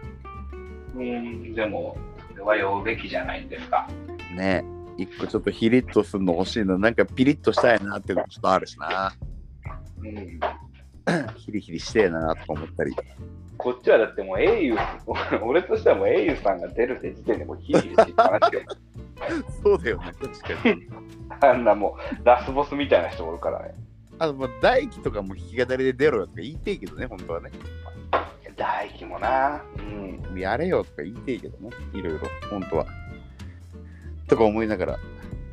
[0.95, 1.97] うん、でも、
[2.31, 3.89] それは呼ぶべきじゃないんですか。
[4.35, 4.65] ね
[4.97, 9.13] 一個ちょっとヒリッとするの欲しいの、なんかピリッとしたいなっていうのもちょっとあるしな。
[10.03, 10.41] うん。
[11.37, 12.95] ヒリヒリしてえなとか思ったり。
[13.57, 14.77] こっちはだってもう、英雄、
[15.43, 18.61] 俺としてはもう英雄さんが出るって時点でもうヒリヒリしっぱなしよ。
[19.63, 20.89] そうだよね、確かに。
[21.41, 23.75] あんなもう、ラスボスみたいな人おるからね。
[24.19, 27.51] あの、まあ、大輝とかも弾き語りで出ろよとか言いてえけどね、本当はね。
[28.57, 29.63] 大輝もな。
[29.79, 30.39] うん。
[30.39, 32.21] やれよとか言いてえけどね、いろいろ、
[32.51, 32.87] 本当は。
[34.29, 34.99] とか思いながら、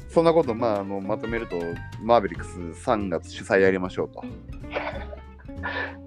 [0.10, 1.58] そんなこと、まあ、あのまとめると、
[2.02, 4.24] マーベリックス3月主催やりましょうと。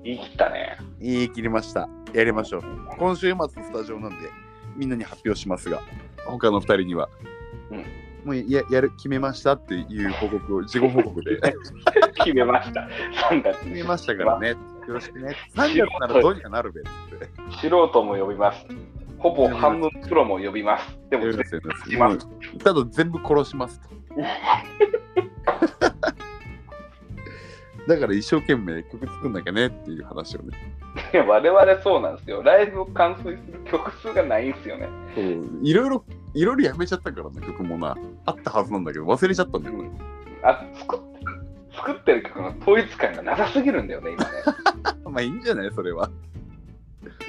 [0.02, 0.78] 言い切ったね。
[1.00, 1.88] 言い切りました。
[2.12, 2.62] やりましょう。
[2.98, 4.16] 今週末のスタジオなんで、
[4.76, 5.80] みんなに発表しますが、
[6.26, 7.08] 他の2人には、
[7.70, 7.84] うん
[8.26, 11.40] もうややる決めましたっていう報告を、事後報告で
[12.24, 12.88] 決めました。
[13.30, 14.48] 3月に決めましたからね。
[14.48, 14.56] よ
[14.88, 15.36] ろしくね。
[15.54, 16.90] 3月ならどうにかなるべって。
[17.60, 18.66] 素人も呼びます。
[19.18, 20.98] ほぼ半分プロも呼びます。
[21.08, 21.24] でも、
[22.64, 23.88] ただ全部殺しますと。
[27.86, 30.56] だから一生懸命曲作んなきゃねっていう話をね。
[31.12, 32.42] 然我々そうなんですよ。
[32.42, 34.88] ライブを完遂する曲数がないんですよね。
[35.14, 35.24] そう
[35.62, 36.04] いろいろ、
[36.34, 37.96] いろいろやめちゃったからね、曲もな。
[38.24, 39.90] あったはずなんだけど、忘れちゃったんだよね。
[40.42, 41.00] あ作っ
[41.76, 44.30] 作ってる曲の統一感がなさすぎるんだよね、今ね。
[45.04, 46.10] まあいいんじゃないそれは。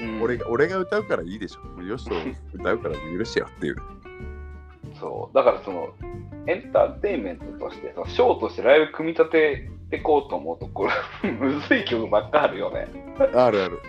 [0.00, 1.82] うん俺が俺が歌うからいいでしょ。
[1.82, 2.14] よしと
[2.54, 3.76] 歌うから許してよっていう。
[4.98, 5.36] そう。
[5.36, 5.94] だからその、
[6.46, 10.86] エンターテインメントとして、そのショーとしてライブ組み立てていこうと思うと、こ
[11.22, 12.88] れ、むずい曲ばっかあるよね。
[13.18, 13.80] あるある。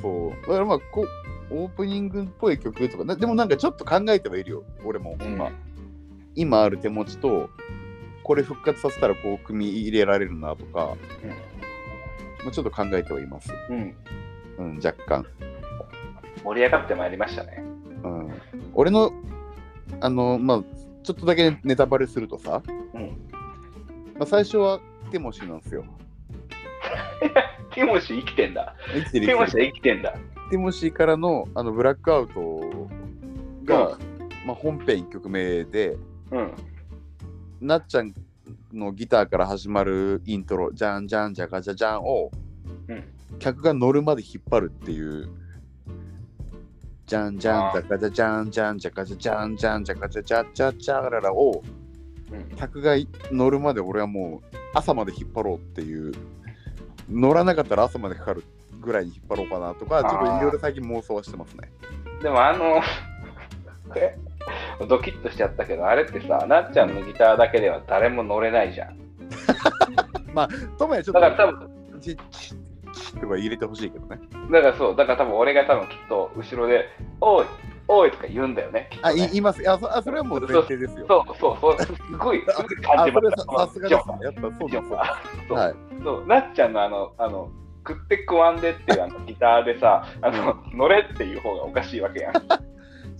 [0.00, 0.30] そう。
[0.42, 1.02] だからまあこ
[1.50, 4.64] う、オープニングっぽい曲とか、なでもなんかちょっと考えてはいるよ。
[4.84, 5.46] 俺も今。
[5.46, 5.70] うん
[6.34, 7.50] 今ある手持ちと、
[8.22, 10.96] これ復活させたらこう組み入れられるなとか、
[12.44, 13.52] まあ、ちょっと考えてはいます。
[13.68, 13.96] うん。
[14.58, 15.26] うん、若干。
[16.44, 17.62] 盛り上がってまいりましたね。
[18.04, 18.40] うん。
[18.74, 19.12] 俺の、
[20.00, 20.62] あの、まあ、
[21.02, 22.62] ちょっとだけネタバレするとさ、
[22.94, 23.08] うん。
[24.14, 24.80] まあ、最初は
[25.10, 25.84] ティモシーなんですよ。
[27.74, 28.74] ティモシー生きてんだ。
[28.94, 30.12] 生きてるティモシー生きてんだ。
[30.50, 32.88] ティモシーからのあのブラックアウト
[33.64, 33.98] が、
[34.46, 35.96] まあ、本編1曲目で、
[36.30, 36.52] うん。
[37.60, 38.14] なっちゃん
[38.72, 42.30] のギターから始まるイントロ、じゃんじゃんじゃかじゃじゃんを、
[42.88, 43.04] うん
[43.38, 45.28] 客が乗るまで引っ張るっていう、
[47.06, 51.62] じゃんじゃんじゃかじゃじゃんじゃんじゃかじゃじゃんじゃんじゃかじゃじゃじゃじゃららを、
[52.32, 52.56] うん。
[52.56, 52.96] 客が
[53.30, 56.12] 乗るまで俺はもう朝まで引っ張ろうっていう、
[57.10, 58.44] 乗らなかったら朝までかかる
[58.80, 61.70] ぐらいに引っ張ろうかなとか、ちょっといろいろ最近妄想はしてますね。
[62.22, 62.80] でもあの、
[63.96, 64.16] え
[64.88, 68.96] ドキッとしちゃったけど、あれってさ、なっちゃんのギターだけでは誰も乗れないじゃん。
[70.78, 72.59] ともやちょっだから多と、分、チッチッチッ
[73.20, 74.20] とか入れてほしいけどね。
[74.50, 76.88] だからそう、だから多分俺が多分きっと後ろで、
[77.20, 77.46] おい、
[77.88, 78.88] おいとか言うんだよね。
[78.90, 79.68] きっとあ、言います。
[79.68, 81.06] あそあ、それはもう前提ですよ。
[81.08, 83.42] そうそうそう、すごい、すごい感、じました。
[83.42, 84.08] さすがです。
[84.22, 84.88] やっぱそうです。
[85.48, 85.74] そうはい。
[86.02, 87.50] そう、なっちゃんのあの、あの、
[87.86, 92.32] 食って食わんでっていうあのギターでさ、あの、乗れっていう方がおかしいわけやん。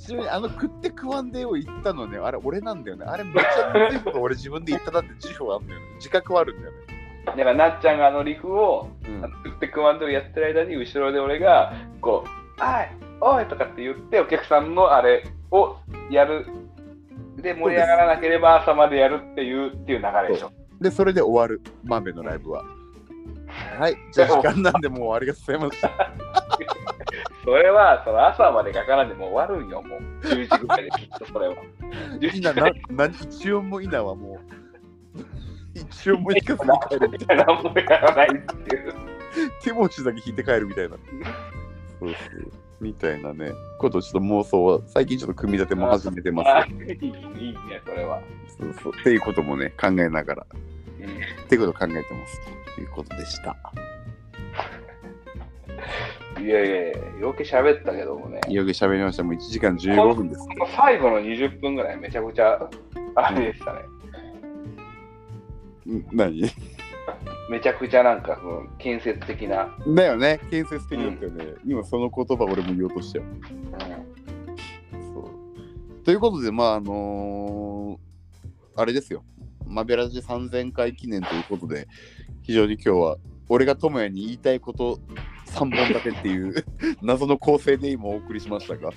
[0.00, 3.04] ちなみにあの食って食わんでを言ったのね、あれ俺なんだよね。
[3.06, 5.86] あれめちゃむずいこと俺自分で言ったなって自負はあるんだよね。
[5.96, 6.78] 自覚はあるんだよね。
[7.26, 15.76] だからなっちゃんがあのリフを、うんあの食って食わんでをやってる間に後ろで俺が、こう、あい、おいとかって言ってお客さんのあれを
[16.10, 16.46] やる。
[17.36, 20.52] で、盛り上がらなければ朝までやるっていうっていう流れでしょ。
[20.80, 22.64] で、それで終わる、マンベのライブは。
[23.78, 25.90] はい、 じゃあ時間なんでもう終わりがございました。
[27.44, 30.00] それは、その朝までかからんでもう終わるんよ、もう。
[30.26, 31.54] 10時ぐらいできっとそれは。
[32.18, 34.39] 10時いな、ぐらないな、一音もいなはもう、
[35.90, 37.44] 一音も弾かずに帰るみたいな。
[37.44, 38.94] 何もやらないっていう。
[39.62, 40.96] 手持ちだけ弾いて帰るみたいな。
[42.00, 42.52] そうそう。
[42.80, 46.48] みたいなね、ことちょっと妄想は、最近ちょっと組み立ても始めてます。
[46.48, 48.22] あいいいいね、それは。
[48.58, 48.92] そうそう。
[48.98, 50.60] っていうこともね、考えながら、うん
[51.44, 52.40] っていうことを考えてます
[52.74, 53.56] ということでした。
[56.40, 58.40] いやいやいや、よけ喋ったけどもね。
[58.48, 59.24] よく喋りました。
[59.24, 60.40] もう1時間15分です。
[60.74, 62.58] 最後の20分ぐらいめちゃくちゃ、
[63.14, 63.80] あれでしたね。
[63.80, 63.99] ん
[66.12, 66.50] 何？
[67.50, 69.68] めちゃくちゃなんか、うん建設的な。
[69.88, 71.54] だよね、建設的だったよね。
[71.64, 73.24] 今その言葉俺も言おうとしたよ。
[73.24, 79.24] うんそうということで、まああのーあれですよ。
[79.66, 81.88] マベラジ3000回記念ということで、
[82.42, 85.00] 非常に今日は俺が智也に言いたいこと
[85.50, 86.54] 3本立てっていう
[87.02, 88.90] 謎の構成で今お送りしましたが、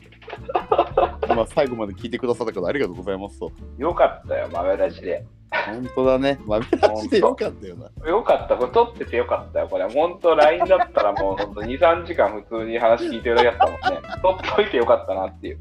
[1.35, 3.51] まあ最後まで聞いてくださった方ありがとうございますと。
[3.77, 5.25] よかったよ、豆出しで。
[5.65, 6.39] 本当だね。
[6.45, 8.09] マベラジでよかったよな。
[8.09, 9.67] よかった、これ撮っててよかったよ。
[9.67, 14.09] これ、本当 LINE だったらもう本当2、3時間普通に話聞いてるだけだったもんね。
[14.21, 15.59] 撮っといてよかったなっていう。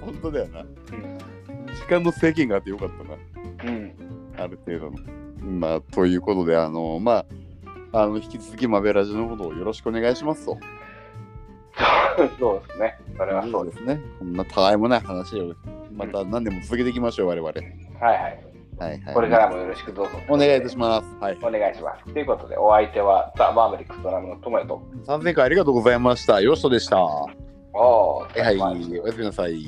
[0.00, 0.60] 本当だよな。
[0.60, 0.66] うん。
[1.74, 3.72] 時間の制限があってよかったな。
[3.72, 3.94] うん。
[4.38, 4.98] ある程度の。
[5.42, 7.26] まあ、ということで、あの、まあ、
[7.92, 10.58] あの引き続きマベラジのことをよろしくお願いしますと。
[12.38, 12.98] そうですね。
[13.16, 13.78] それはそうです。
[13.78, 14.00] すね。
[14.18, 15.54] こんなたわいもない話を
[15.94, 17.48] また何でも続けていきましょう、我々。
[17.48, 17.62] はい
[18.00, 18.52] はいはい。
[18.78, 19.14] はい。
[19.14, 20.12] これからもよろしくどうぞ。
[20.28, 21.06] お願いいたします。
[21.20, 21.38] はい。
[21.42, 22.12] お願いします。
[22.12, 24.82] ということで、お相手はザ・マーメリックスドラムの友也と。
[25.06, 26.40] 3000回ありがとうございました。
[26.40, 26.96] よしとでした。
[27.02, 27.26] は
[27.74, 29.00] おー、いはい。
[29.00, 29.66] おやすみなさい。